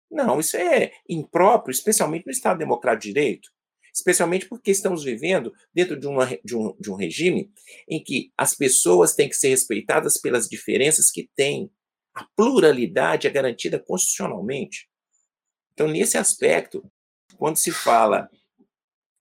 Não, 0.10 0.40
isso 0.40 0.56
é 0.56 0.92
impróprio, 1.10 1.72
especialmente 1.72 2.26
no 2.26 2.32
Estado 2.32 2.60
Democrático 2.60 3.04
de 3.04 3.14
Direito. 3.14 3.50
Especialmente 3.94 4.48
porque 4.48 4.72
estamos 4.72 5.04
vivendo 5.04 5.54
dentro 5.74 5.98
de, 5.98 6.06
uma, 6.06 6.26
de, 6.44 6.56
um, 6.56 6.76
de 6.78 6.92
um 6.92 6.96
regime 6.96 7.52
em 7.88 8.04
que 8.04 8.32
as 8.38 8.54
pessoas 8.54 9.16
têm 9.16 9.30
que 9.30 9.36
ser 9.36 9.50
respeitadas 9.50 10.20
pelas 10.20 10.48
diferenças 10.48 11.10
que 11.10 11.30
têm. 11.36 11.72
A 12.14 12.26
pluralidade 12.36 13.26
é 13.26 13.30
garantida 13.30 13.80
constitucionalmente. 13.80 14.90
Então, 15.74 15.88
nesse 15.88 16.18
aspecto, 16.18 16.90
quando 17.38 17.58
se 17.58 17.72
fala 17.72 18.30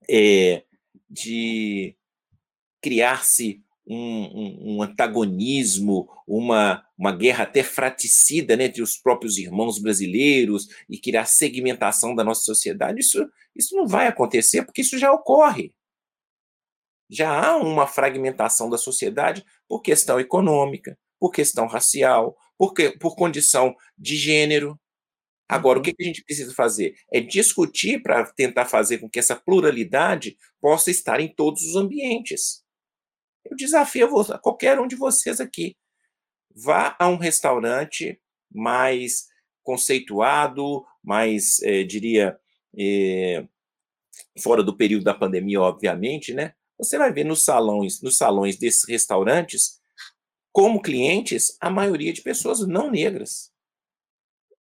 é, 0.09 0.65
de 1.09 1.97
criar-se 2.81 3.63
um, 3.87 3.97
um, 3.97 4.77
um, 4.77 4.83
antagonismo, 4.83 6.09
uma, 6.27 6.85
uma 6.97 7.13
guerra 7.13 7.45
até 7.45 7.63
fraticida 7.63 8.57
né, 8.57 8.65
entre 8.65 8.83
os 8.83 8.97
próprios 8.97 9.37
irmãos 9.37 9.79
brasileiros 9.79 10.69
e 10.89 10.99
criar 10.99 11.27
segmentação 11.27 12.15
da 12.15 12.25
nossa 12.25 12.43
sociedade, 12.43 13.01
isso, 13.01 13.29
isso 13.55 13.77
não 13.77 13.87
vai 13.87 14.07
acontecer, 14.07 14.65
porque 14.65 14.81
isso 14.81 14.99
já 14.99 15.13
ocorre. 15.13 15.75
Já 17.11 17.31
há 17.31 17.57
uma 17.57 17.87
fragmentação 17.87 18.71
da 18.71 18.79
sociedade 18.79 19.45
por 19.69 19.81
questão 19.81 20.19
econômica, 20.19 20.99
por 21.21 21.31
questão 21.31 21.67
racial, 21.67 22.37
por, 22.57 22.73
que, 22.73 22.91
por 22.99 23.15
condição 23.15 23.75
de 23.97 24.17
gênero. 24.17 24.79
Agora, 25.49 25.79
o 25.79 25.83
que 25.83 25.95
a 25.99 26.05
gente 26.05 26.25
precisa 26.25 26.55
fazer? 26.55 26.95
É 27.13 27.21
discutir 27.21 28.03
para 28.03 28.25
tentar 28.33 28.65
fazer 28.65 28.99
com 28.99 29.09
que 29.09 29.19
essa 29.19 29.37
pluralidade 29.37 30.37
possa 30.61 30.91
estar 30.91 31.21
em 31.21 31.29
todos 31.29 31.63
os 31.63 31.77
ambientes. 31.77 32.65
Eu 33.45 33.57
desafio 33.57 34.21
a 34.33 34.39
qualquer 34.39 34.81
um 34.81 34.87
de 34.87 34.97
vocês 34.97 35.41
aqui. 35.41 35.77
Vá 36.55 36.97
a 36.99 37.09
um 37.09 37.17
restaurante 37.17 38.21
mais 38.51 39.27
conceituado, 39.63 40.85
mais, 41.03 41.61
é, 41.63 41.83
diria, 41.83 42.39
é, 42.79 43.47
fora 44.41 44.63
do 44.63 44.77
período 44.77 45.05
da 45.05 45.15
pandemia, 45.15 45.61
obviamente, 45.61 46.33
né? 46.33 46.55
Você 46.79 46.99
vai 46.99 47.13
ver 47.13 47.25
nos 47.25 47.45
salões, 47.45 48.01
nos 48.03 48.17
salões 48.17 48.57
desses 48.57 48.89
restaurantes, 48.89 49.81
como 50.53 50.83
clientes, 50.83 51.57
a 51.61 51.71
maioria 51.71 52.13
de 52.13 52.23
pessoas 52.23 52.67
não 52.67 52.91
negras. 52.91 53.54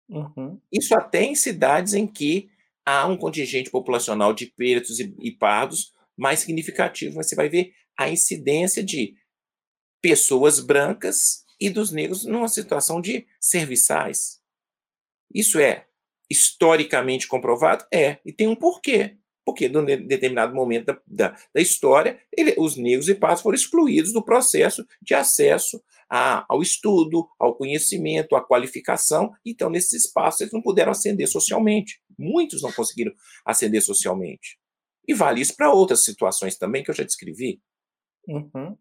Uhum. 0.09 0.61
Isso 0.71 0.95
até 0.95 1.23
em 1.23 1.35
cidades 1.35 1.95
em 1.95 2.07
que 2.07 2.51
há 2.85 3.07
um 3.07 3.17
contingente 3.17 3.71
populacional 3.71 4.33
de 4.33 4.47
pretos 4.47 4.99
e, 5.01 5.15
e 5.21 5.31
pardos 5.31 5.93
mais 6.17 6.41
significativo, 6.41 7.17
mas 7.17 7.29
você 7.29 7.35
vai 7.35 7.49
ver 7.49 7.73
a 7.97 8.09
incidência 8.09 8.83
de 8.83 9.15
pessoas 10.01 10.61
brancas 10.61 11.45
e 11.61 11.71
dos 11.71 11.93
negros 11.93 12.25
numa 12.25 12.49
situação 12.49 13.01
de 13.01 13.27
serviçais. 13.41 14.41
Isso 15.33 15.59
é 15.59 15.87
historicamente 16.29 17.29
comprovado? 17.29 17.87
É, 17.93 18.19
e 18.25 18.33
tem 18.33 18.49
um 18.49 18.57
porquê. 18.57 19.17
Porque, 19.45 19.67
em 19.67 20.07
determinado 20.07 20.55
momento 20.55 20.87
da, 20.87 21.01
da, 21.07 21.37
da 21.55 21.61
história, 21.61 22.21
ele, 22.37 22.55
os 22.59 22.77
negros 22.77 23.09
e 23.09 23.15
pardos 23.15 23.43
foram 23.43 23.57
excluídos 23.57 24.13
do 24.13 24.23
processo 24.23 24.87
de 25.01 25.15
acesso 25.15 25.83
a, 26.09 26.45
ao 26.49 26.63
estudo, 26.63 27.29
ao 27.39 27.55
conhecimento, 27.55 28.37
à 28.37 28.41
qualificação. 28.41 29.35
Então, 29.45 29.71
nesses 29.71 30.05
espaços, 30.05 30.43
eles 30.43 30.53
não 30.53 30.63
puderam 30.63 30.93
ascender 30.93 31.27
socialmente. 31.27 32.01
Muitos 32.19 32.63
não 32.63 32.71
conseguiram 32.71 33.13
ascender 33.45 33.83
socialmente. 33.83 34.59
E 35.09 35.15
vale 35.15 35.41
isso 35.41 35.57
para 35.57 35.73
outras 35.73 36.05
situações 36.05 36.57
também 36.57 36.85
que 36.85 36.91
eu 36.91 36.95
já 36.95 37.03
descrevi. 37.03 37.61
Uhum. 38.29 38.77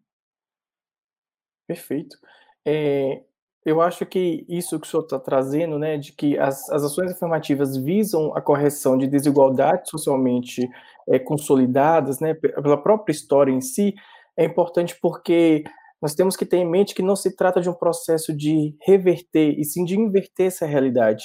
Perfeito. 1.66 2.16
É, 2.64 3.24
eu 3.64 3.80
acho 3.80 4.04
que 4.04 4.44
isso 4.48 4.78
que 4.78 4.86
o 4.86 4.90
senhor 4.90 5.04
está 5.04 5.18
trazendo, 5.18 5.78
né, 5.78 5.96
de 5.96 6.12
que 6.12 6.38
as, 6.38 6.68
as 6.70 6.82
ações 6.82 7.12
afirmativas 7.12 7.76
visam 7.76 8.34
a 8.34 8.40
correção 8.40 8.98
de 8.98 9.06
desigualdades 9.06 9.90
socialmente 9.90 10.68
é, 11.08 11.18
consolidadas, 11.18 12.18
né, 12.20 12.34
pela 12.34 12.82
própria 12.82 13.12
história 13.12 13.52
em 13.52 13.60
si, 13.60 13.94
é 14.36 14.44
importante 14.44 14.98
porque 15.00 15.62
nós 16.00 16.14
temos 16.14 16.36
que 16.36 16.44
ter 16.44 16.56
em 16.56 16.68
mente 16.68 16.94
que 16.94 17.02
não 17.02 17.14
se 17.14 17.36
trata 17.36 17.60
de 17.60 17.70
um 17.70 17.74
processo 17.74 18.36
de 18.36 18.74
reverter, 18.84 19.54
e 19.56 19.64
sim 19.64 19.84
de 19.84 19.96
inverter 19.96 20.46
essa 20.46 20.66
realidade. 20.66 21.24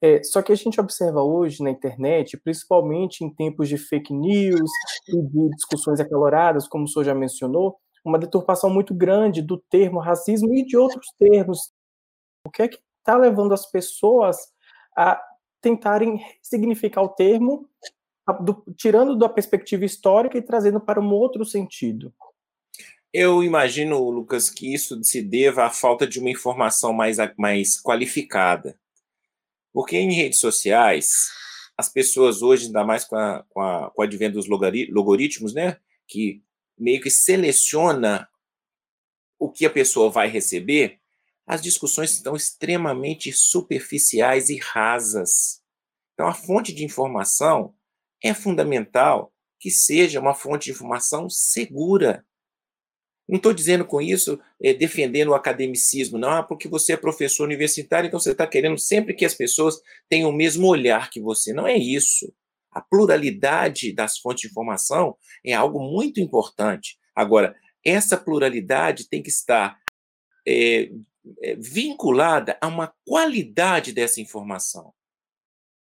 É, 0.00 0.22
só 0.22 0.42
que 0.42 0.52
a 0.52 0.54
gente 0.54 0.80
observa 0.80 1.22
hoje 1.22 1.62
na 1.62 1.70
internet, 1.70 2.38
principalmente 2.44 3.24
em 3.24 3.34
tempos 3.34 3.68
de 3.68 3.76
fake 3.76 4.14
news 4.14 4.70
e 5.08 5.22
de 5.22 5.48
discussões 5.56 5.98
acaloradas, 5.98 6.68
como 6.68 6.84
o 6.84 6.88
senhor 6.88 7.04
já 7.04 7.14
mencionou, 7.14 7.76
uma 8.04 8.18
deturpação 8.18 8.68
muito 8.68 8.94
grande 8.94 9.40
do 9.40 9.58
termo 9.58 9.98
racismo 9.98 10.54
e 10.54 10.64
de 10.64 10.76
outros 10.76 11.06
termos. 11.18 11.72
O 12.46 12.50
que 12.50 12.62
é 12.62 12.68
que 12.68 12.78
está 12.98 13.16
levando 13.16 13.54
as 13.54 13.64
pessoas 13.64 14.36
a 14.96 15.20
tentarem 15.60 16.24
significar 16.42 17.02
o 17.02 17.08
termo, 17.08 17.68
do, 18.40 18.62
tirando 18.76 19.16
da 19.16 19.28
perspectiva 19.28 19.84
histórica 19.84 20.36
e 20.36 20.42
trazendo 20.42 20.80
para 20.80 21.00
um 21.00 21.10
outro 21.10 21.44
sentido? 21.44 22.12
Eu 23.12 23.42
imagino, 23.42 24.10
Lucas, 24.10 24.50
que 24.50 24.74
isso 24.74 25.02
se 25.04 25.22
deva 25.22 25.64
à 25.64 25.70
falta 25.70 26.06
de 26.06 26.18
uma 26.18 26.30
informação 26.30 26.92
mais, 26.92 27.16
mais 27.38 27.80
qualificada. 27.80 28.76
Porque 29.72 29.96
em 29.96 30.12
redes 30.12 30.40
sociais, 30.40 31.30
as 31.76 31.88
pessoas 31.88 32.42
hoje, 32.42 32.66
ainda 32.66 32.84
mais 32.84 33.04
com, 33.04 33.16
a, 33.16 33.44
com, 33.48 33.60
a, 33.60 33.90
com 33.90 34.02
o 34.02 34.04
advento 34.04 34.34
dos 34.34 34.48
logaritmos, 34.48 35.54
né, 35.54 35.78
que 36.06 36.42
meio 36.78 37.00
que 37.00 37.10
seleciona 37.10 38.28
o 39.38 39.50
que 39.50 39.66
a 39.66 39.70
pessoa 39.70 40.10
vai 40.10 40.28
receber, 40.28 41.00
as 41.46 41.62
discussões 41.62 42.12
estão 42.12 42.34
extremamente 42.34 43.32
superficiais 43.32 44.48
e 44.48 44.58
rasas. 44.58 45.62
Então, 46.14 46.26
a 46.26 46.34
fonte 46.34 46.72
de 46.72 46.84
informação 46.84 47.74
é 48.22 48.32
fundamental 48.32 49.32
que 49.60 49.70
seja 49.70 50.20
uma 50.20 50.34
fonte 50.34 50.66
de 50.66 50.70
informação 50.70 51.28
segura, 51.28 52.24
não 53.28 53.38
estou 53.38 53.54
dizendo 53.54 53.84
com 53.84 54.00
isso 54.00 54.38
é, 54.62 54.74
defendendo 54.74 55.28
o 55.28 55.34
academicismo, 55.34 56.18
não, 56.18 56.30
ah, 56.30 56.42
porque 56.42 56.68
você 56.68 56.92
é 56.92 56.96
professor 56.96 57.44
universitário, 57.44 58.06
então 58.06 58.20
você 58.20 58.32
está 58.32 58.46
querendo 58.46 58.78
sempre 58.78 59.14
que 59.14 59.24
as 59.24 59.34
pessoas 59.34 59.80
tenham 60.08 60.28
o 60.28 60.32
mesmo 60.32 60.66
olhar 60.66 61.10
que 61.10 61.20
você. 61.20 61.52
Não 61.52 61.66
é 61.66 61.76
isso. 61.76 62.32
A 62.74 62.80
pluralidade 62.80 63.92
das 63.92 64.18
fontes 64.18 64.42
de 64.42 64.48
informação 64.48 65.16
é 65.44 65.52
algo 65.52 65.80
muito 65.80 66.20
importante. 66.20 66.98
Agora, 67.14 67.56
essa 67.84 68.16
pluralidade 68.16 69.08
tem 69.08 69.22
que 69.22 69.28
estar 69.28 69.78
é, 70.46 70.90
é, 71.42 71.54
vinculada 71.56 72.58
a 72.60 72.66
uma 72.66 72.92
qualidade 73.06 73.92
dessa 73.92 74.20
informação. 74.20 74.92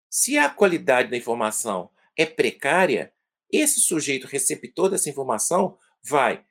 Se 0.09 0.39
a 0.39 0.49
qualidade 0.49 1.11
da 1.11 1.17
informação 1.17 1.91
é 2.17 2.25
precária, 2.25 3.13
esse 3.53 3.81
sujeito 3.81 4.27
receptor 4.27 4.91
dessa 4.91 5.11
informação 5.11 5.79
vai 6.03 6.45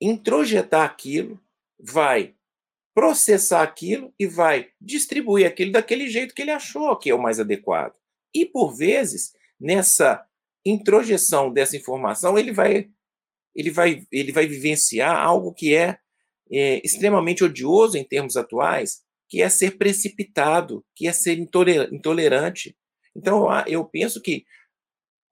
introjetar 0.00 0.84
aquilo, 0.84 1.42
vai 1.78 2.34
processar 2.94 3.62
aquilo 3.62 4.12
e 4.18 4.26
vai 4.26 4.70
distribuir 4.80 5.46
aquilo 5.46 5.72
daquele 5.72 6.08
jeito 6.08 6.34
que 6.34 6.42
ele 6.42 6.50
achou 6.50 6.96
que 6.96 7.10
é 7.10 7.14
o 7.14 7.22
mais 7.22 7.40
adequado. 7.40 7.94
E, 8.34 8.46
por 8.46 8.74
vezes, 8.74 9.32
nessa 9.60 10.24
introjeção 10.64 11.52
dessa 11.52 11.76
informação, 11.76 12.38
ele 12.38 12.52
vai, 12.52 12.88
ele 13.54 13.70
vai, 13.70 14.06
ele 14.10 14.32
vai 14.32 14.46
vivenciar 14.46 15.16
algo 15.16 15.52
que 15.52 15.74
é, 15.74 15.98
é 16.50 16.80
extremamente 16.84 17.44
odioso 17.44 17.96
em 17.96 18.04
termos 18.04 18.36
atuais, 18.36 19.02
que 19.28 19.42
é 19.42 19.48
ser 19.48 19.78
precipitado, 19.78 20.84
que 20.94 21.06
é 21.06 21.12
ser 21.12 21.38
intolerante. 21.38 22.76
Então, 23.16 23.46
eu 23.66 23.84
penso 23.84 24.20
que 24.20 24.44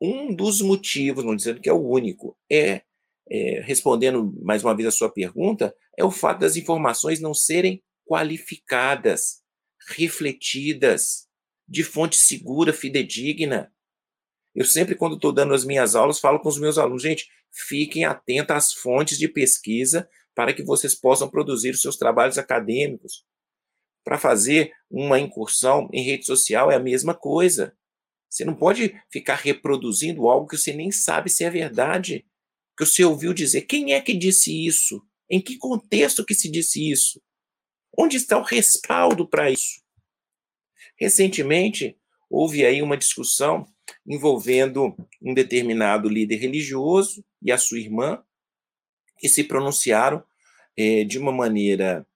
um 0.01 0.35
dos 0.35 0.61
motivos, 0.61 1.25
não 1.25 1.37
dizendo 1.37 1.61
que 1.61 1.69
é 1.69 1.73
o 1.73 1.87
único, 1.87 2.37
é 2.51 2.83
é, 3.31 3.61
respondendo 3.61 4.35
mais 4.43 4.65
uma 4.65 4.75
vez 4.75 4.89
a 4.89 4.91
sua 4.91 5.09
pergunta, 5.09 5.75
é 5.97 6.05
o 6.05 6.11
fato 6.11 6.41
das 6.41 6.57
informações 6.57 7.21
não 7.21 7.33
serem 7.33 7.83
qualificadas, 8.05 9.43
refletidas, 9.89 11.29
de 11.71 11.85
fonte 11.85 12.17
segura, 12.17 12.73
fidedigna. 12.73 13.73
Eu 14.53 14.65
sempre, 14.65 14.97
quando 14.97 15.15
estou 15.15 15.33
dando 15.33 15.55
as 15.55 15.65
minhas 15.65 15.95
aulas, 15.95 16.19
falo 16.19 16.41
com 16.41 16.49
os 16.49 16.59
meus 16.59 16.77
alunos, 16.77 17.03
gente, 17.03 17.31
fiquem 17.53 18.05
atentos 18.05 18.57
às 18.57 18.73
fontes 18.73 19.17
de 19.17 19.29
pesquisa 19.29 20.09
para 20.35 20.53
que 20.53 20.65
vocês 20.65 20.95
possam 20.95 21.31
produzir 21.31 21.71
os 21.71 21.81
seus 21.81 21.97
trabalhos 21.97 22.37
acadêmicos. 22.37 23.25
Para 24.03 24.19
fazer 24.19 24.73
uma 24.91 25.21
incursão 25.21 25.89
em 25.93 26.03
rede 26.03 26.27
social 26.27 26.73
é 26.73 26.75
a 26.75 26.81
mesma 26.81 27.15
coisa. 27.15 27.77
Você 28.29 28.45
não 28.45 28.55
pode 28.55 29.01
ficar 29.11 29.37
reproduzindo 29.37 30.29
algo 30.29 30.49
que 30.49 30.57
você 30.57 30.73
nem 30.73 30.91
sabe 30.91 31.31
se 31.31 31.45
é 31.45 31.51
verdade 31.51 32.27
que 32.77 32.85
você 32.85 33.05
ouviu 33.05 33.33
dizer. 33.33 33.63
Quem 33.63 33.93
é 33.93 34.01
que 34.01 34.15
disse 34.15 34.67
isso? 34.67 35.05
Em 35.29 35.41
que 35.41 35.59
contexto 35.59 36.25
que 36.25 36.35
se 36.35 36.51
disse 36.51 36.91
isso? 36.91 37.23
Onde 37.97 38.17
está 38.17 38.39
o 38.39 38.43
respaldo 38.43 39.29
para 39.29 39.51
isso? 39.51 39.80
Recentemente, 41.01 41.97
houve 42.29 42.65
aí 42.65 42.83
uma 42.83 42.97
discussão 42.97 43.67
envolvendo 44.07 44.95
um 45.23 45.33
determinado 45.33 46.09
líder 46.09 46.37
religioso 46.37 47.25
e 47.43 47.51
a 47.51 47.59
sua 47.59 47.79
irmã, 47.79 48.23
que 49.19 49.29
se 49.29 49.45
pronunciaram 49.45 50.23
é, 50.77 51.05
de 51.05 51.19
uma 51.19 51.33
maneira 51.33 52.07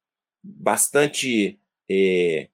bastante 0.42 1.59
é, 1.90 2.49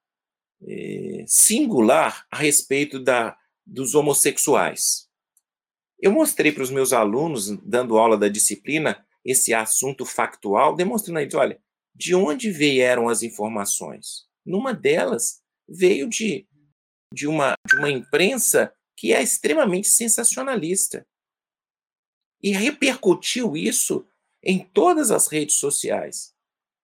é, 0.66 1.24
singular 1.26 2.26
a 2.30 2.36
respeito 2.36 2.98
da, 2.98 3.36
dos 3.66 3.94
homossexuais. 3.94 5.08
Eu 6.00 6.12
mostrei 6.12 6.50
para 6.52 6.62
os 6.62 6.70
meus 6.70 6.92
alunos, 6.92 7.50
dando 7.62 7.98
aula 7.98 8.16
da 8.16 8.28
disciplina, 8.28 9.04
esse 9.24 9.52
assunto 9.52 10.06
factual, 10.06 10.74
demonstrando 10.74 11.18
a 11.18 11.22
eles, 11.22 11.34
olha, 11.34 11.60
de 11.94 12.14
onde 12.14 12.50
vieram 12.50 13.08
as 13.08 13.22
informações? 13.22 14.26
Numa 14.44 14.72
delas, 14.72 15.39
veio 15.70 16.08
de, 16.08 16.48
de, 17.14 17.28
uma, 17.28 17.54
de 17.66 17.76
uma 17.76 17.90
imprensa 17.90 18.74
que 18.96 19.12
é 19.12 19.22
extremamente 19.22 19.88
sensacionalista. 19.88 21.06
E 22.42 22.50
repercutiu 22.50 23.56
isso 23.56 24.06
em 24.42 24.58
todas 24.58 25.10
as 25.10 25.28
redes 25.28 25.56
sociais, 25.56 26.34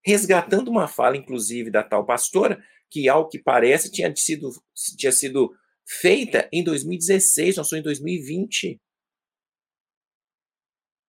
resgatando 0.04 0.70
uma 0.70 0.86
fala, 0.86 1.16
inclusive, 1.16 1.70
da 1.70 1.82
tal 1.82 2.06
pastora, 2.06 2.62
que, 2.88 3.08
ao 3.08 3.28
que 3.28 3.38
parece, 3.38 3.90
tinha 3.90 4.14
sido, 4.14 4.50
tinha 4.96 5.10
sido 5.10 5.54
feita 5.84 6.48
em 6.52 6.62
2016, 6.62 7.56
nós 7.56 7.66
estamos 7.66 7.80
em 7.80 7.82
2020. 7.82 8.80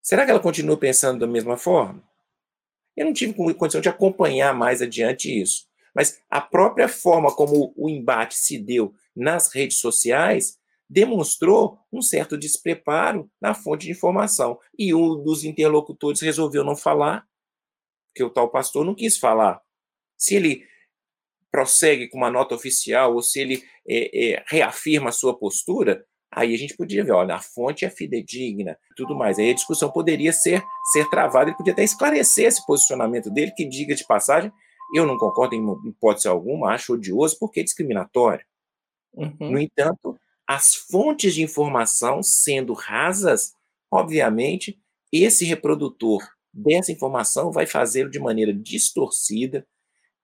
Será 0.01 0.25
que 0.25 0.31
ela 0.31 0.39
continua 0.39 0.77
pensando 0.77 1.19
da 1.19 1.27
mesma 1.27 1.57
forma? 1.57 2.01
Eu 2.95 3.05
não 3.05 3.13
tive 3.13 3.33
condição 3.53 3.81
de 3.81 3.89
acompanhar 3.89 4.53
mais 4.55 4.81
adiante 4.81 5.29
isso. 5.29 5.67
Mas 5.97 6.21
a 6.29 6.39
própria 6.39 6.87
forma 6.87 7.35
como 7.35 7.73
o 7.75 7.89
embate 7.89 8.35
se 8.35 8.59
deu 8.59 8.93
nas 9.15 9.51
redes 9.51 9.79
sociais 9.79 10.59
demonstrou 10.87 11.79
um 11.91 12.03
certo 12.03 12.37
despreparo 12.37 13.27
na 13.41 13.55
fonte 13.55 13.87
de 13.87 13.93
informação. 13.93 14.59
E 14.77 14.93
um 14.93 15.23
dos 15.23 15.43
interlocutores 15.43 16.21
resolveu 16.21 16.63
não 16.63 16.75
falar, 16.75 17.25
porque 18.09 18.23
o 18.23 18.29
tal 18.29 18.47
pastor 18.47 18.85
não 18.85 18.93
quis 18.93 19.17
falar. 19.17 19.59
Se 20.15 20.35
ele 20.35 20.67
prossegue 21.51 22.07
com 22.07 22.17
uma 22.19 22.29
nota 22.29 22.53
oficial 22.53 23.15
ou 23.15 23.23
se 23.23 23.39
ele 23.39 23.63
é, 23.89 24.33
é, 24.33 24.43
reafirma 24.47 25.09
a 25.09 25.13
sua 25.13 25.35
postura, 25.35 26.05
Aí 26.29 26.53
a 26.53 26.57
gente 26.57 26.75
podia 26.75 27.05
ver, 27.05 27.13
olha, 27.13 27.35
a 27.35 27.39
fonte 27.39 27.85
é 27.85 27.89
fidedigna, 27.89 28.77
tudo 28.97 29.15
mais. 29.15 29.39
Aí 29.39 29.49
a 29.49 29.53
discussão 29.53 29.89
poderia 29.89 30.33
ser, 30.33 30.61
ser 30.91 31.09
travada, 31.09 31.49
ele 31.49 31.57
podia 31.57 31.71
até 31.71 31.85
esclarecer 31.85 32.45
esse 32.45 32.63
posicionamento 32.65 33.31
dele, 33.31 33.53
que 33.55 33.65
diga 33.65 33.95
de 33.95 34.05
passagem, 34.05 34.51
eu 34.93 35.05
não 35.05 35.17
concordo 35.17 35.55
em 35.55 35.89
hipótese 35.89 36.27
alguma, 36.27 36.73
acho 36.73 36.93
odioso, 36.93 37.37
porque 37.39 37.59
é 37.59 37.63
discriminatório. 37.63 38.45
Uhum. 39.13 39.51
No 39.51 39.59
entanto, 39.59 40.17
as 40.47 40.75
fontes 40.75 41.33
de 41.33 41.41
informação 41.41 42.23
sendo 42.23 42.73
rasas, 42.73 43.53
obviamente, 43.91 44.79
esse 45.11 45.45
reprodutor 45.45 46.27
dessa 46.53 46.91
informação 46.91 47.51
vai 47.51 47.65
fazê-lo 47.65 48.09
de 48.09 48.19
maneira 48.19 48.53
distorcida, 48.53 49.67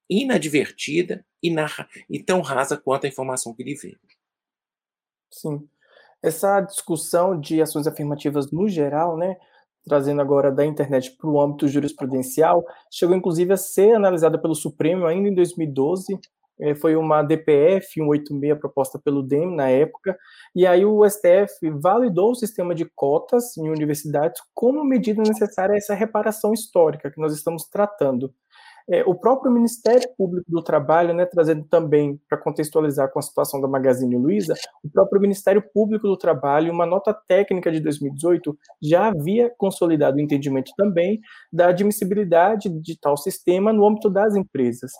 inadvertida 0.10 1.26
e, 1.42 1.52
na, 1.52 1.68
e 2.10 2.22
tão 2.22 2.42
rasa 2.42 2.78
quanto 2.78 3.06
a 3.06 3.10
informação 3.10 3.54
que 3.54 3.64
ele 3.64 3.76
vê. 3.76 3.98
Sim. 5.32 5.68
Essa 6.22 6.62
discussão 6.62 7.40
de 7.40 7.62
ações 7.62 7.86
afirmativas 7.86 8.52
no 8.52 8.70
geral, 8.70 9.18
né, 9.18 9.38
trazendo 9.84 10.22
agora 10.22 10.52
da 10.52 10.66
internet 10.66 11.16
para 11.18 11.30
o 11.30 11.42
âmbito 11.42 11.68
jurisprudencial, 11.68 12.64
chegou 12.92 13.16
inclusive 13.16 13.54
a 13.54 13.58
ser 13.58 13.96
analisada 13.96 14.38
pelo 14.38 14.56
Supremo 14.56 15.06
ainda 15.06 15.30
em 15.30 15.36
2012. 15.36 16.20
Eh, 16.60 16.76
foi 16.76 16.96
uma 16.96 17.24
DPF 17.24 17.94
186 17.94 18.60
proposta 18.60 19.00
pelo 19.00 19.24
DEM 19.24 19.56
na 19.56 19.70
época, 19.70 20.18
e 20.56 20.68
aí 20.68 20.86
o 20.86 21.04
STF 21.08 21.70
validou 21.82 22.32
o 22.32 22.36
sistema 22.36 22.76
de 22.76 22.86
cotas 22.96 23.58
em 23.58 23.70
universidades 23.70 24.42
como 24.54 24.84
medida 24.84 25.22
necessária 25.24 25.74
a 25.74 25.78
essa 25.78 25.96
reparação 25.96 26.54
histórica 26.54 27.10
que 27.10 27.20
nós 27.20 27.34
estamos 27.34 27.66
tratando. 27.66 28.34
É, 28.90 29.04
o 29.04 29.16
próprio 29.16 29.52
Ministério 29.52 30.08
Público 30.18 30.50
do 30.50 30.62
Trabalho, 30.62 31.14
né, 31.14 31.26
trazendo 31.26 31.64
também 31.66 32.20
para 32.28 32.38
contextualizar 32.38 33.12
com 33.12 33.20
a 33.20 33.22
situação 33.22 33.62
da 33.62 33.68
Magazine 33.68 34.18
Luiza, 34.18 34.56
o 34.84 34.90
próprio 34.90 35.22
Ministério 35.22 35.64
Público 35.74 36.08
do 36.08 36.18
Trabalho, 36.18 36.72
uma 36.72 36.86
nota 36.86 37.14
técnica 37.14 37.72
de 37.72 37.80
2018, 37.80 38.58
já 38.82 39.08
havia 39.08 39.50
consolidado 39.58 40.18
o 40.18 40.22
entendimento 40.22 40.72
também 40.76 41.22
da 41.52 41.68
admissibilidade 41.68 42.70
de 42.70 43.00
tal 43.00 43.16
sistema 43.16 43.72
no 43.72 43.86
âmbito 43.86 44.10
das 44.10 44.36
empresas. 44.36 44.92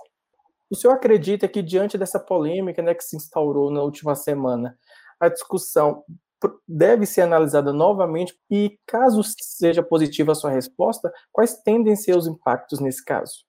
O 0.70 0.76
senhor 0.76 0.94
acredita 0.94 1.48
que, 1.48 1.62
diante 1.62 1.98
dessa 1.98 2.20
polêmica 2.20 2.82
né, 2.82 2.94
que 2.94 3.04
se 3.04 3.16
instaurou 3.16 3.70
na 3.70 3.82
última 3.82 4.16
semana, 4.16 4.78
a 5.20 5.30
discussão 5.30 6.04
deve 6.68 7.06
ser 7.06 7.22
analisada 7.22 7.72
novamente 7.72 8.38
e, 8.50 8.78
caso 8.86 9.22
seja 9.24 9.84
positiva 9.84 10.32
a 10.32 10.36
sua 10.36 10.50
resposta, 10.50 11.12
quais 11.32 11.62
tendem 11.62 11.96
ser 11.96 12.18
os 12.18 12.28
impactos 12.28 12.80
nesse 12.80 13.04
caso? 13.04 13.46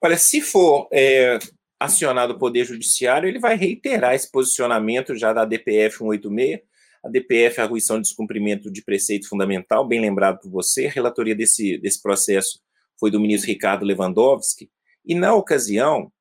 Olha, 0.00 0.16
se 0.16 0.40
for 0.40 0.88
é, 0.92 1.38
acionado 1.78 2.34
o 2.34 2.38
Poder 2.38 2.64
Judiciário, 2.64 3.28
ele 3.28 3.38
vai 3.38 3.56
reiterar 3.56 4.14
esse 4.14 4.30
posicionamento 4.30 5.16
já 5.16 5.32
da 5.32 5.44
DPF 5.44 5.98
186, 5.98 6.60
a 7.04 7.08
DPF, 7.08 7.60
a 7.60 7.64
arguição 7.64 7.96
de 7.96 8.02
descumprimento 8.02 8.70
de 8.70 8.82
preceito 8.82 9.28
fundamental, 9.28 9.86
bem 9.86 10.00
lembrado 10.00 10.38
por 10.40 10.50
você, 10.50 10.86
a 10.86 10.90
relatoria 10.90 11.34
desse, 11.34 11.76
desse 11.78 12.00
processo 12.00 12.60
foi 12.98 13.10
do 13.10 13.18
ministro 13.18 13.48
Ricardo 13.48 13.84
Lewandowski, 13.84 14.70
e 15.04 15.14
na 15.14 15.34
ocasião, 15.34 16.12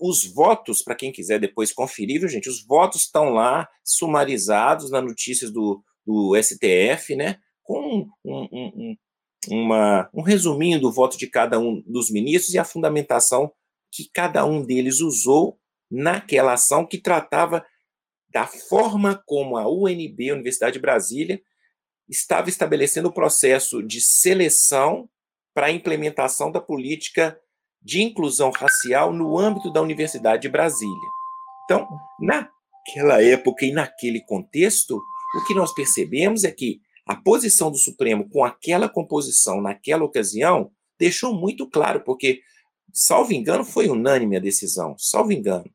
os 0.00 0.24
votos, 0.24 0.82
para 0.82 0.94
quem 0.94 1.12
quiser 1.12 1.38
depois 1.38 1.72
conferir, 1.72 2.20
viu, 2.20 2.28
gente, 2.28 2.48
os 2.48 2.64
votos 2.64 3.02
estão 3.02 3.30
lá 3.30 3.68
sumarizados 3.84 4.90
nas 4.90 5.02
notícias 5.02 5.50
do, 5.50 5.82
do 6.06 6.34
STF, 6.42 7.14
né, 7.14 7.38
com 7.62 8.10
um, 8.24 8.48
um, 8.52 8.96
uma, 9.48 10.08
um 10.14 10.22
resuminho 10.22 10.80
do 10.80 10.92
voto 10.92 11.18
de 11.18 11.26
cada 11.26 11.58
um 11.58 11.82
dos 11.86 12.10
ministros 12.10 12.54
e 12.54 12.58
a 12.58 12.64
fundamentação 12.64 13.52
que 13.90 14.08
cada 14.12 14.44
um 14.44 14.64
deles 14.64 15.00
usou 15.00 15.58
naquela 15.90 16.54
ação 16.54 16.86
que 16.86 16.98
tratava 16.98 17.64
da 18.30 18.46
forma 18.46 19.22
como 19.26 19.56
a 19.58 19.68
UNB, 19.68 20.32
Universidade 20.32 20.74
de 20.74 20.80
Brasília, 20.80 21.40
estava 22.08 22.48
estabelecendo 22.48 23.08
o 23.08 23.12
processo 23.12 23.82
de 23.82 24.00
seleção 24.00 25.08
para 25.54 25.66
a 25.66 25.70
implementação 25.70 26.50
da 26.50 26.60
política 26.60 27.38
de 27.82 28.00
inclusão 28.00 28.50
racial 28.50 29.12
no 29.12 29.38
âmbito 29.38 29.70
da 29.70 29.82
Universidade 29.82 30.42
de 30.42 30.48
Brasília. 30.48 31.08
Então, 31.64 31.86
naquela 32.20 33.22
época 33.22 33.66
e 33.66 33.72
naquele 33.72 34.24
contexto, 34.24 34.96
o 35.36 35.44
que 35.46 35.54
nós 35.54 35.74
percebemos 35.74 36.44
é 36.44 36.50
que 36.50 36.80
a 37.06 37.16
posição 37.16 37.70
do 37.70 37.78
Supremo 37.78 38.28
com 38.28 38.44
aquela 38.44 38.88
composição 38.88 39.60
naquela 39.60 40.04
ocasião 40.04 40.70
deixou 40.98 41.34
muito 41.34 41.68
claro, 41.68 42.02
porque, 42.04 42.40
salvo 42.92 43.32
engano, 43.32 43.64
foi 43.64 43.88
unânime 43.88 44.36
a 44.36 44.40
decisão, 44.40 44.96
salvo 44.96 45.32
engano. 45.32 45.70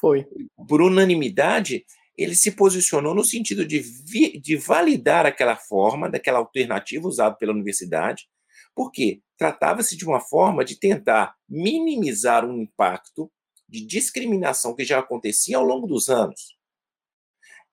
Foi. 0.00 0.26
Por 0.68 0.82
unanimidade, 0.82 1.84
ele 2.16 2.34
se 2.34 2.52
posicionou 2.52 3.14
no 3.14 3.24
sentido 3.24 3.64
de, 3.64 3.78
vi, 3.78 4.38
de 4.40 4.56
validar 4.56 5.26
aquela 5.26 5.56
forma, 5.56 6.10
daquela 6.10 6.38
alternativa 6.38 7.06
usada 7.06 7.36
pela 7.36 7.52
universidade, 7.52 8.28
porque 8.74 9.20
tratava-se 9.36 9.96
de 9.96 10.04
uma 10.04 10.20
forma 10.20 10.64
de 10.64 10.78
tentar 10.78 11.34
minimizar 11.48 12.44
um 12.44 12.60
impacto 12.60 13.30
de 13.68 13.86
discriminação 13.86 14.74
que 14.74 14.84
já 14.84 14.98
acontecia 14.98 15.56
ao 15.56 15.64
longo 15.64 15.86
dos 15.86 16.08
anos. 16.08 16.56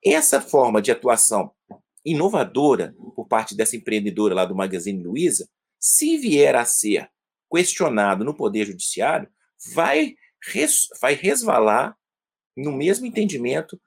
Essa 0.03 0.41
forma 0.41 0.81
de 0.81 0.91
atuação 0.91 1.51
inovadora 2.05 2.95
por 3.15 3.27
parte 3.27 3.55
dessa 3.55 3.75
empreendedora 3.75 4.33
lá 4.33 4.45
do 4.45 4.55
Magazine 4.55 5.03
Luiza, 5.03 5.47
se 5.79 6.17
vier 6.17 6.55
a 6.55 6.65
ser 6.65 7.09
questionado 7.51 8.23
no 8.23 8.35
Poder 8.35 8.65
Judiciário, 8.65 9.29
vai, 9.73 10.15
res, 10.51 10.87
vai 11.01 11.13
resvalar 11.13 11.95
no 12.55 12.71
mesmo 12.71 13.05
entendimento 13.05 13.79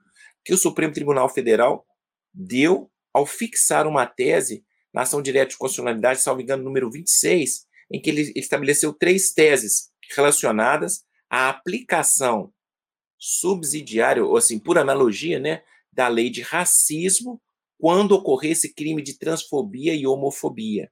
que 0.45 0.53
o 0.53 0.59
Supremo 0.59 0.93
Tribunal 0.93 1.29
Federal 1.29 1.87
deu 2.33 2.91
ao 3.13 3.25
fixar 3.25 3.87
uma 3.87 4.07
tese 4.07 4.65
na 4.93 5.03
ação 5.03 5.23
direta 5.23 5.51
de 5.51 5.57
constitucionalidade, 5.57 6.21
salvo 6.21 6.41
engano, 6.41 6.63
número 6.63 6.91
26, 6.91 7.67
em 7.91 8.01
que 8.01 8.11
ele 8.11 8.33
estabeleceu 8.37 8.93
três 8.93 9.33
teses 9.33 9.91
relacionadas 10.15 11.05
à 11.31 11.49
aplicação 11.49 12.53
subsidiária, 13.19 14.25
ou 14.25 14.37
assim, 14.37 14.59
por 14.59 14.79
analogia, 14.79 15.39
né, 15.39 15.63
da 15.93 16.09
lei 16.09 16.29
de 16.29 16.43
racismo 16.43 17.41
quando 17.79 18.13
ocorresse 18.13 18.73
crime 18.73 19.03
de 19.03 19.19
transfobia 19.19 19.95
e 19.95 20.07
homofobia. 20.07 20.91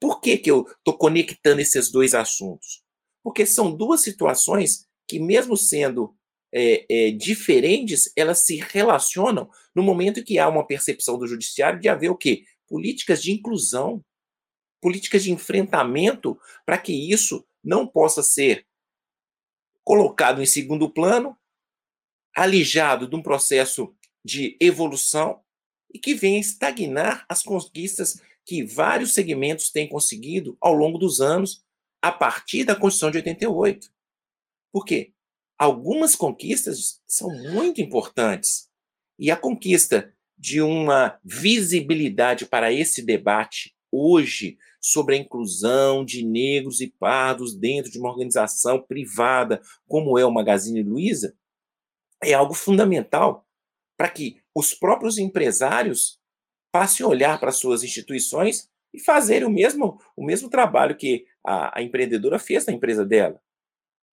Por 0.00 0.20
que, 0.20 0.38
que 0.38 0.50
eu 0.50 0.66
estou 0.78 0.96
conectando 0.96 1.60
esses 1.60 1.90
dois 1.90 2.14
assuntos? 2.14 2.82
Porque 3.22 3.46
são 3.46 3.74
duas 3.74 4.02
situações 4.02 4.86
que, 5.08 5.18
mesmo 5.18 5.56
sendo 5.56 6.14
é, 6.52 6.86
é, 6.88 7.10
diferentes, 7.10 8.12
elas 8.16 8.44
se 8.44 8.56
relacionam 8.56 9.50
no 9.74 9.82
momento 9.82 10.24
que 10.24 10.38
há 10.38 10.48
uma 10.48 10.66
percepção 10.66 11.18
do 11.18 11.26
judiciário 11.26 11.80
de 11.80 11.88
haver 11.88 12.10
o 12.10 12.16
quê? 12.16 12.44
Políticas 12.68 13.22
de 13.22 13.32
inclusão, 13.32 14.04
políticas 14.80 15.24
de 15.24 15.32
enfrentamento 15.32 16.38
para 16.64 16.78
que 16.78 16.92
isso 16.92 17.44
não 17.62 17.86
possa 17.86 18.22
ser 18.22 18.66
colocado 19.82 20.42
em 20.42 20.46
segundo 20.46 20.90
plano, 20.90 21.36
alijado 22.34 23.08
de 23.08 23.16
um 23.16 23.22
processo 23.22 23.94
de 24.24 24.56
evolução 24.60 25.43
e 25.94 25.98
que 25.98 26.14
venha 26.14 26.40
estagnar 26.40 27.24
as 27.28 27.42
conquistas 27.42 28.20
que 28.44 28.64
vários 28.64 29.14
segmentos 29.14 29.70
têm 29.70 29.88
conseguido 29.88 30.58
ao 30.60 30.74
longo 30.74 30.98
dos 30.98 31.20
anos, 31.20 31.64
a 32.02 32.12
partir 32.12 32.64
da 32.64 32.74
Constituição 32.74 33.10
de 33.10 33.18
88. 33.18 33.88
Por 34.72 34.84
quê? 34.84 35.12
Algumas 35.56 36.16
conquistas 36.16 37.00
são 37.06 37.30
muito 37.30 37.80
importantes. 37.80 38.68
E 39.18 39.30
a 39.30 39.36
conquista 39.36 40.12
de 40.36 40.60
uma 40.60 41.18
visibilidade 41.24 42.44
para 42.44 42.72
esse 42.72 43.00
debate 43.00 43.74
hoje 43.90 44.58
sobre 44.80 45.14
a 45.14 45.18
inclusão 45.18 46.04
de 46.04 46.24
negros 46.24 46.80
e 46.80 46.88
pardos 46.88 47.54
dentro 47.54 47.90
de 47.90 47.98
uma 47.98 48.10
organização 48.10 48.82
privada 48.82 49.62
como 49.86 50.18
é 50.18 50.26
o 50.26 50.32
Magazine 50.32 50.82
Luiza 50.82 51.34
é 52.22 52.34
algo 52.34 52.52
fundamental 52.52 53.46
para 53.96 54.08
que 54.08 54.43
os 54.54 54.72
próprios 54.72 55.18
empresários 55.18 56.18
passem 56.70 57.04
a 57.04 57.08
olhar 57.08 57.40
para 57.40 57.52
suas 57.52 57.82
instituições 57.82 58.68
e 58.92 59.00
fazerem 59.00 59.46
o 59.46 59.50
mesmo, 59.50 60.00
o 60.16 60.24
mesmo 60.24 60.48
trabalho 60.48 60.96
que 60.96 61.26
a, 61.44 61.78
a 61.78 61.82
empreendedora 61.82 62.38
fez 62.38 62.64
na 62.66 62.72
empresa 62.72 63.04
dela. 63.04 63.40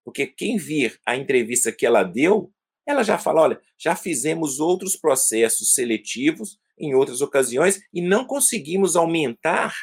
Porque 0.03 0.25
quem 0.25 0.57
vir 0.57 0.99
a 1.05 1.15
entrevista 1.15 1.71
que 1.71 1.85
ela 1.85 2.03
deu, 2.03 2.51
ela 2.87 3.03
já 3.03 3.17
fala: 3.17 3.41
olha, 3.41 3.61
já 3.77 3.95
fizemos 3.95 4.59
outros 4.59 4.95
processos 4.95 5.73
seletivos 5.73 6.59
em 6.77 6.95
outras 6.95 7.21
ocasiões 7.21 7.81
e 7.93 8.01
não 8.01 8.25
conseguimos 8.25 8.95
aumentar 8.95 9.75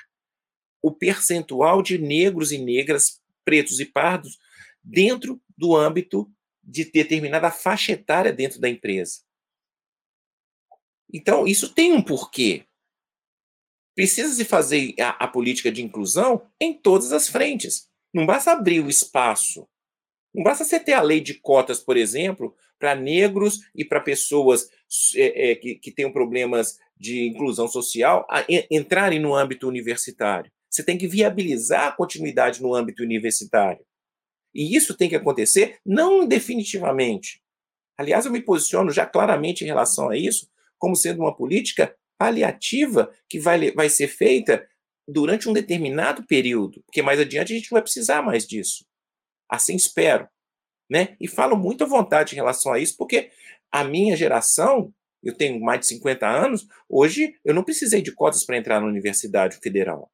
o 0.83 0.93
percentual 0.93 1.81
de 1.83 1.99
negros 1.99 2.51
e 2.51 2.59
negras, 2.59 3.21
pretos 3.45 3.79
e 3.79 3.87
pardos, 3.87 4.39
dentro 4.83 5.41
do 5.57 5.77
âmbito 5.77 6.31
de 6.63 6.85
determinada 6.91 7.51
faixa 7.51 7.93
etária 7.93 8.33
dentro 8.33 8.61
da 8.61 8.69
empresa. 8.69 9.28
Então, 11.13 11.47
isso 11.47 11.73
tem 11.75 11.93
um 11.93 12.03
porquê. 12.03 12.65
Precisa 13.95 14.33
se 14.33 14.45
fazer 14.45 14.95
a, 15.01 15.25
a, 15.25 15.29
política 15.29 15.73
de 15.73 15.83
inclusão 15.83 16.47
em 16.61 16.73
todas 16.73 17.13
as 17.13 17.29
frentes. 17.29 17.89
Não 18.15 18.27
basta 18.27 18.53
abrir 18.53 18.81
o 18.81 18.89
espaço. 18.89 19.69
Não 20.35 20.43
basta 20.45 20.65
você 20.65 20.79
ter 20.79 20.93
a 20.93 21.03
lei 21.03 21.21
de 21.21 21.35
cotas, 21.35 21.81
por 21.81 21.97
exemplo, 21.97 22.55
para 22.79 22.95
negros 22.95 23.61
e 23.75 23.85
para 23.85 24.01
pessoas 24.01 24.69
é, 25.17 25.51
é, 25.51 25.55
que, 25.57 25.75
que 25.77 25.91
tenham 25.91 26.13
problemas 26.13 26.79
de 26.97 27.27
inclusão 27.27 27.67
social 27.67 28.27
a, 28.31 28.45
entrarem 28.71 29.19
no 29.19 29.35
âmbito 29.35 29.67
universitário. 29.67 30.51
Você 30.71 30.85
tem 30.85 30.99
que 30.99 31.09
viabilizar 31.09 31.89
a 31.89 31.93
continuidade 31.93 32.63
no 32.63 32.75
âmbito 32.75 33.03
universitário. 33.03 33.85
E 34.55 34.77
isso 34.77 34.97
tem 34.97 35.09
que 35.09 35.17
acontecer 35.17 35.79
não 35.85 36.27
definitivamente. 36.27 37.43
Aliás, 37.97 38.27
eu 38.27 38.33
me 38.33 38.41
posiciono 38.41 38.91
já 38.91 39.05
claramente 39.05 39.65
em 39.65 39.67
relação 39.67 40.09
a 40.09 40.17
isso, 40.17 40.49
como 40.79 40.97
sendo 40.97 41.21
uma 41.21 41.35
política 41.35 41.95
paliativa 42.19 43.13
que 43.29 43.39
vai, 43.39 43.71
vai 43.73 43.89
ser 43.89 44.09
feita 44.09 44.67
durante 45.07 45.49
um 45.49 45.53
determinado 45.53 46.27
período, 46.27 46.83
porque 46.85 47.01
mais 47.01 47.19
adiante 47.19 47.53
a 47.53 47.57
gente 47.57 47.71
vai 47.71 47.81
precisar 47.81 48.21
mais 48.21 48.47
disso. 48.47 48.85
Assim 49.49 49.75
espero. 49.75 50.29
Né? 50.91 51.17
E 51.21 51.29
falo 51.29 51.57
muito 51.57 51.85
à 51.85 51.87
vontade 51.87 52.33
em 52.33 52.37
relação 52.37 52.73
a 52.73 52.79
isso, 52.79 52.97
porque 52.97 53.31
a 53.71 53.85
minha 53.85 54.17
geração, 54.17 54.93
eu 55.23 55.35
tenho 55.35 55.61
mais 55.61 55.81
de 55.81 55.87
50 55.87 56.27
anos, 56.27 56.67
hoje 56.89 57.35
eu 57.45 57.55
não 57.55 57.63
precisei 57.63 58.03
de 58.03 58.13
cotas 58.13 58.45
para 58.45 58.57
entrar 58.57 58.81
na 58.81 58.87
Universidade 58.87 59.59
Federal. 59.59 60.11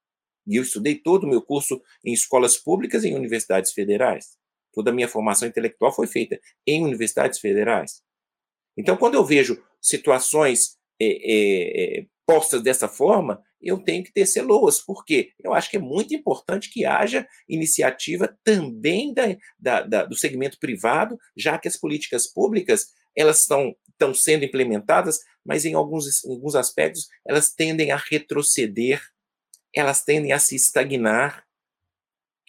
E 0.47 0.57
eu 0.57 0.63
estudei 0.63 0.97
todo 0.97 1.25
o 1.25 1.29
meu 1.29 1.41
curso 1.41 1.81
em 2.05 2.13
escolas 2.13 2.57
públicas 2.57 3.05
e 3.05 3.09
em 3.09 3.15
universidades 3.15 3.73
federais. 3.73 4.37
Toda 4.73 4.91
a 4.91 4.95
minha 4.95 5.09
formação 5.09 5.47
intelectual 5.49 5.93
foi 5.93 6.07
feita 6.07 6.39
em 6.67 6.85
universidades 6.85 7.39
federais. 7.39 8.03
Então, 8.77 8.97
quando 8.97 9.15
eu 9.15 9.25
vejo 9.25 9.63
situações 9.81 10.77
é, 11.01 12.01
é, 12.01 12.07
postas 12.27 12.63
dessa 12.63 12.89
forma, 12.89 13.43
eu 13.61 13.79
tenho 13.79 14.05
que 14.05 14.13
tecer 14.13 14.43
loas, 14.43 14.81
porque 14.81 15.33
eu 15.43 15.55
acho 15.55 15.71
que 15.71 15.77
é 15.77 15.81
muito 15.81 16.15
importante 16.15 16.71
que 16.71 16.85
haja 16.85 17.27
iniciativa 17.49 18.37
também 18.45 19.13
da, 19.15 19.37
da, 19.59 19.83
da, 19.83 20.05
do 20.05 20.17
segmento 20.17 20.59
privado, 20.59 21.19
já 21.37 21.59
que 21.59 21.67
as 21.67 21.77
políticas 21.77 22.27
públicas 22.27 22.93
elas 23.17 23.41
estão, 23.41 23.75
estão 23.89 24.13
sendo 24.13 24.45
implementadas, 24.45 25.21
mas 25.45 25.65
em 25.65 25.75
alguns, 25.75 26.25
em 26.25 26.31
alguns 26.33 26.55
aspectos 26.55 27.09
elas 27.27 27.53
tendem 27.53 27.91
a 27.91 27.97
retroceder, 27.97 29.03
elas 29.75 30.03
tendem 30.03 30.33
a 30.33 30.39
se 30.39 30.57
estagnar, 30.57 31.45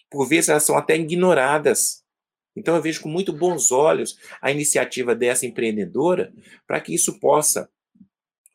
por 0.09 0.27
vezes 0.27 0.49
elas 0.49 0.63
são 0.63 0.77
até 0.77 0.95
ignoradas. 0.95 2.03
Então 2.55 2.75
eu 2.75 2.81
vejo 2.81 3.01
com 3.01 3.09
muito 3.09 3.33
bons 3.33 3.71
olhos 3.71 4.17
a 4.41 4.51
iniciativa 4.51 5.13
dessa 5.13 5.45
empreendedora 5.45 6.33
para 6.65 6.79
que 6.79 6.93
isso 6.93 7.19
possa 7.19 7.69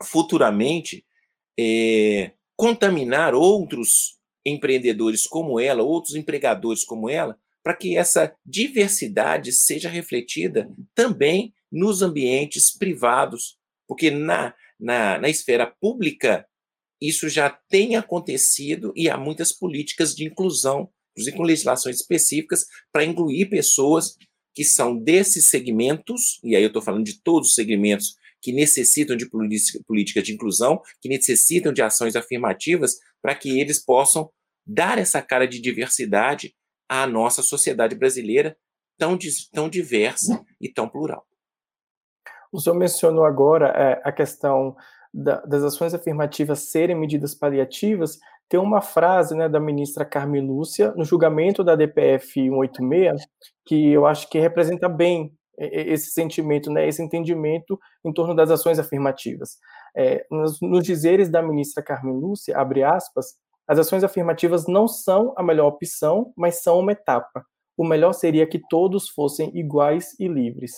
futuramente 0.03 1.05
é, 1.59 2.33
contaminar 2.57 3.35
outros 3.35 4.19
empreendedores 4.45 5.27
como 5.27 5.61
ela, 5.61 5.83
outros 5.83 6.15
empregadores 6.15 6.85
como 6.85 7.11
ela, 7.11 7.39
para 7.63 7.77
que 7.77 7.97
essa 7.97 8.35
diversidade 8.45 9.53
seja 9.53 9.89
refletida 9.89 10.71
também 10.95 11.53
nos 11.71 12.03
ambientes 12.03 12.77
privados, 12.77 13.59
porque 13.87 14.11
na, 14.11 14.55
na, 14.79 15.19
na 15.19 15.29
esfera 15.29 15.67
pública, 15.67 16.47
isso 17.01 17.29
já 17.29 17.51
tem 17.51 17.97
acontecido 17.97 18.93
e 18.97 19.09
há 19.09 19.17
muitas 19.17 19.53
políticas 19.53 20.15
de 20.15 20.25
inclusão, 20.25 20.91
inclusive 21.11 21.37
com 21.37 21.43
legislações 21.43 21.97
específicas, 21.97 22.67
para 22.93 23.05
incluir 23.05 23.47
pessoas 23.47 24.17
que 24.55 24.65
são 24.65 24.97
desses 24.97 25.47
segmentos, 25.47 26.41
e 26.43 26.57
aí 26.57 26.63
eu 26.63 26.69
estou 26.69 26.83
falando 26.83 27.05
de 27.05 27.23
todos 27.23 27.51
os 27.51 27.55
segmentos 27.55 28.17
que 28.43 28.53
necessitam 28.53 29.17
de 29.17 29.29
política 29.87 30.23
de 30.23 30.33
inclusão, 30.33 30.81
que 31.01 31.09
necessitam 31.09 31.73
de 31.73 31.83
ações 31.83 32.17
afirmativas, 32.17 32.97
para 33.23 33.35
que 33.35 33.61
eles 33.61 33.79
possam 33.79 34.31
dar 34.67 34.99
essa 34.99 35.21
cara 35.21 35.47
de 35.47 35.61
diversidade 35.61 36.55
à 36.89 37.07
nossa 37.07 37.43
sociedade 37.43 37.95
brasileira, 37.95 38.57
tão, 38.99 39.19
tão 39.53 39.69
diversa 39.69 40.45
e 40.61 40.69
tão 40.69 40.89
plural. 40.89 41.27
O 42.53 42.61
senhor 42.61 42.77
mencionou 42.77 43.25
agora 43.25 43.69
é, 43.69 44.01
a 44.09 44.13
questão 44.13 44.77
da, 45.13 45.41
das 45.43 45.63
ações 45.63 45.95
afirmativas 45.95 46.71
serem 46.71 46.97
medidas 46.97 47.35
paliativas. 47.35 48.19
Tem 48.51 48.59
uma 48.59 48.81
frase 48.81 49.33
né, 49.37 49.49
da 49.49 49.61
ministra 49.61 50.05
Carmen 50.05 50.45
Lúcia, 50.45 50.93
no 50.97 51.05
julgamento 51.05 51.63
da 51.63 51.77
DPF 51.77 52.35
186, 52.35 53.23
que 53.65 53.93
eu 53.93 54.05
acho 54.05 54.29
que 54.29 54.41
representa 54.41 54.89
bem 54.89 55.33
esse 55.57 56.11
sentimento, 56.11 56.69
né, 56.69 56.89
esse 56.89 57.01
entendimento 57.01 57.79
em 58.05 58.13
torno 58.13 58.35
das 58.35 58.51
ações 58.51 58.81
afirmativas. 58.81 59.59
É, 59.97 60.27
nos, 60.29 60.61
nos, 60.61 60.85
dizeres 60.85 61.31
da 61.31 61.41
ministra 61.41 61.83
Carmen 61.83 62.15
Lúcia, 62.15 62.59
abre 62.59 62.83
aspas, 62.83 63.35
as 63.69 63.79
ações 63.79 64.03
afirmativas 64.03 64.67
não 64.67 64.89
são 64.89 65.33
a 65.37 65.45
melhor 65.45 65.69
opção, 65.69 66.33
mas 66.37 66.61
são 66.61 66.81
uma 66.81 66.91
etapa. 66.91 67.45
O 67.77 67.85
melhor 67.85 68.15
seria 68.15 68.49
que 68.49 68.61
todos 68.69 69.09
fossem 69.11 69.57
iguais 69.57 70.19
e 70.19 70.27
livres. 70.27 70.73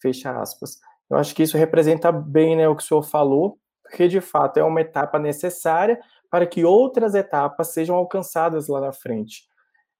Fecha 0.00 0.40
aspas. 0.40 0.78
Eu 1.10 1.18
acho 1.18 1.34
que 1.34 1.42
isso 1.42 1.58
representa 1.58 2.10
bem 2.10 2.56
né, 2.56 2.66
o 2.66 2.74
que 2.74 2.82
o 2.82 2.86
senhor 2.86 3.02
falou, 3.02 3.58
porque 3.82 4.08
de 4.08 4.20
fato 4.20 4.58
é 4.58 4.64
uma 4.64 4.80
etapa 4.80 5.18
necessária 5.18 6.00
para 6.30 6.46
que 6.46 6.64
outras 6.64 7.14
etapas 7.14 7.72
sejam 7.72 7.96
alcançadas 7.96 8.68
lá 8.68 8.80
na 8.80 8.92
frente. 8.92 9.42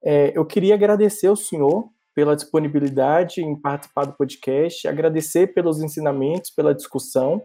É, 0.02 0.32
eu 0.36 0.46
queria 0.46 0.74
agradecer 0.74 1.26
ao 1.26 1.36
senhor 1.36 1.88
pela 2.14 2.36
disponibilidade 2.36 3.40
em 3.42 3.58
participar 3.58 4.04
do 4.04 4.16
podcast, 4.16 4.86
agradecer 4.86 5.48
pelos 5.48 5.80
ensinamentos, 5.80 6.50
pela 6.50 6.74
discussão. 6.74 7.42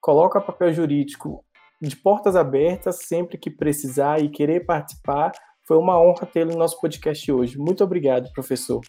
Coloca 0.00 0.40
papel 0.40 0.72
jurídico 0.72 1.44
de 1.80 1.96
portas 1.96 2.36
abertas 2.36 3.00
sempre 3.06 3.38
que 3.38 3.50
precisar 3.50 4.20
e 4.20 4.28
querer 4.28 4.66
participar. 4.66 5.32
Foi 5.66 5.78
uma 5.78 6.00
honra 6.00 6.26
tê-lo 6.26 6.52
no 6.52 6.58
nosso 6.58 6.80
podcast 6.80 7.30
hoje. 7.30 7.58
Muito 7.58 7.84
obrigado, 7.84 8.30
professor. 8.32 8.80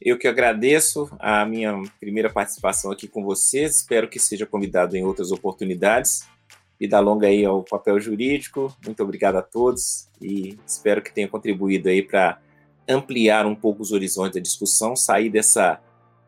Eu 0.00 0.16
que 0.16 0.28
agradeço 0.28 1.10
a 1.18 1.44
minha 1.44 1.82
primeira 1.98 2.30
participação 2.30 2.92
aqui 2.92 3.08
com 3.08 3.24
vocês. 3.24 3.76
Espero 3.76 4.08
que 4.08 4.20
seja 4.20 4.46
convidado 4.46 4.96
em 4.96 5.04
outras 5.04 5.32
oportunidades. 5.32 6.26
E 6.80 6.86
da 6.86 7.00
longa 7.00 7.26
aí 7.26 7.44
ao 7.44 7.62
papel 7.62 7.98
jurídico. 8.00 8.74
Muito 8.84 9.02
obrigado 9.02 9.36
a 9.36 9.42
todos 9.42 10.08
e 10.20 10.58
espero 10.66 11.02
que 11.02 11.12
tenha 11.12 11.28
contribuído 11.28 11.88
aí 11.88 12.02
para 12.02 12.40
ampliar 12.88 13.46
um 13.46 13.54
pouco 13.54 13.82
os 13.82 13.92
horizontes 13.92 14.34
da 14.34 14.40
discussão, 14.40 14.96
sair 14.96 15.28
dessa, 15.28 15.80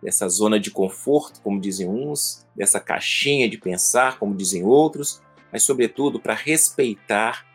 dessa 0.02 0.28
zona 0.28 0.60
de 0.60 0.70
conforto, 0.70 1.40
como 1.40 1.60
dizem 1.60 1.88
uns, 1.88 2.46
dessa 2.54 2.78
caixinha 2.78 3.48
de 3.48 3.56
pensar, 3.56 4.18
como 4.18 4.34
dizem 4.34 4.64
outros, 4.64 5.22
mas, 5.52 5.62
sobretudo, 5.62 6.20
para 6.20 6.34
respeitar 6.34 7.46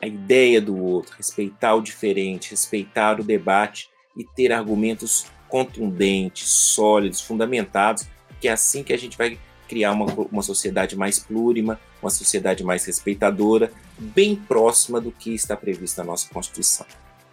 a 0.00 0.06
ideia 0.06 0.60
do 0.60 0.76
outro, 0.76 1.16
respeitar 1.16 1.74
o 1.74 1.82
diferente, 1.82 2.50
respeitar 2.50 3.20
o 3.20 3.24
debate 3.24 3.88
e 4.16 4.24
ter 4.24 4.52
argumentos 4.52 5.26
contundentes, 5.48 6.48
sólidos, 6.48 7.20
fundamentados, 7.20 8.08
que 8.40 8.48
é 8.48 8.52
assim 8.52 8.82
que 8.82 8.92
a 8.92 8.98
gente 8.98 9.16
vai 9.16 9.38
criar 9.72 9.92
uma, 9.92 10.04
uma 10.30 10.42
sociedade 10.42 10.94
mais 10.94 11.18
plurima, 11.18 11.80
uma 12.02 12.10
sociedade 12.10 12.62
mais 12.62 12.84
respeitadora, 12.84 13.72
bem 13.98 14.36
próxima 14.36 15.00
do 15.00 15.10
que 15.10 15.34
está 15.34 15.56
previsto 15.56 15.96
na 15.96 16.04
nossa 16.04 16.28
Constituição. 16.28 16.84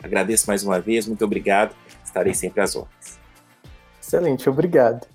Agradeço 0.01 0.45
mais 0.47 0.63
uma 0.63 0.79
vez, 0.79 1.05
muito 1.05 1.25
obrigado. 1.25 1.75
Estarei 2.01 2.33
sempre 2.33 2.61
às 2.61 2.77
ordens. 2.77 3.19
Excelente, 4.01 4.49
obrigado. 4.49 5.05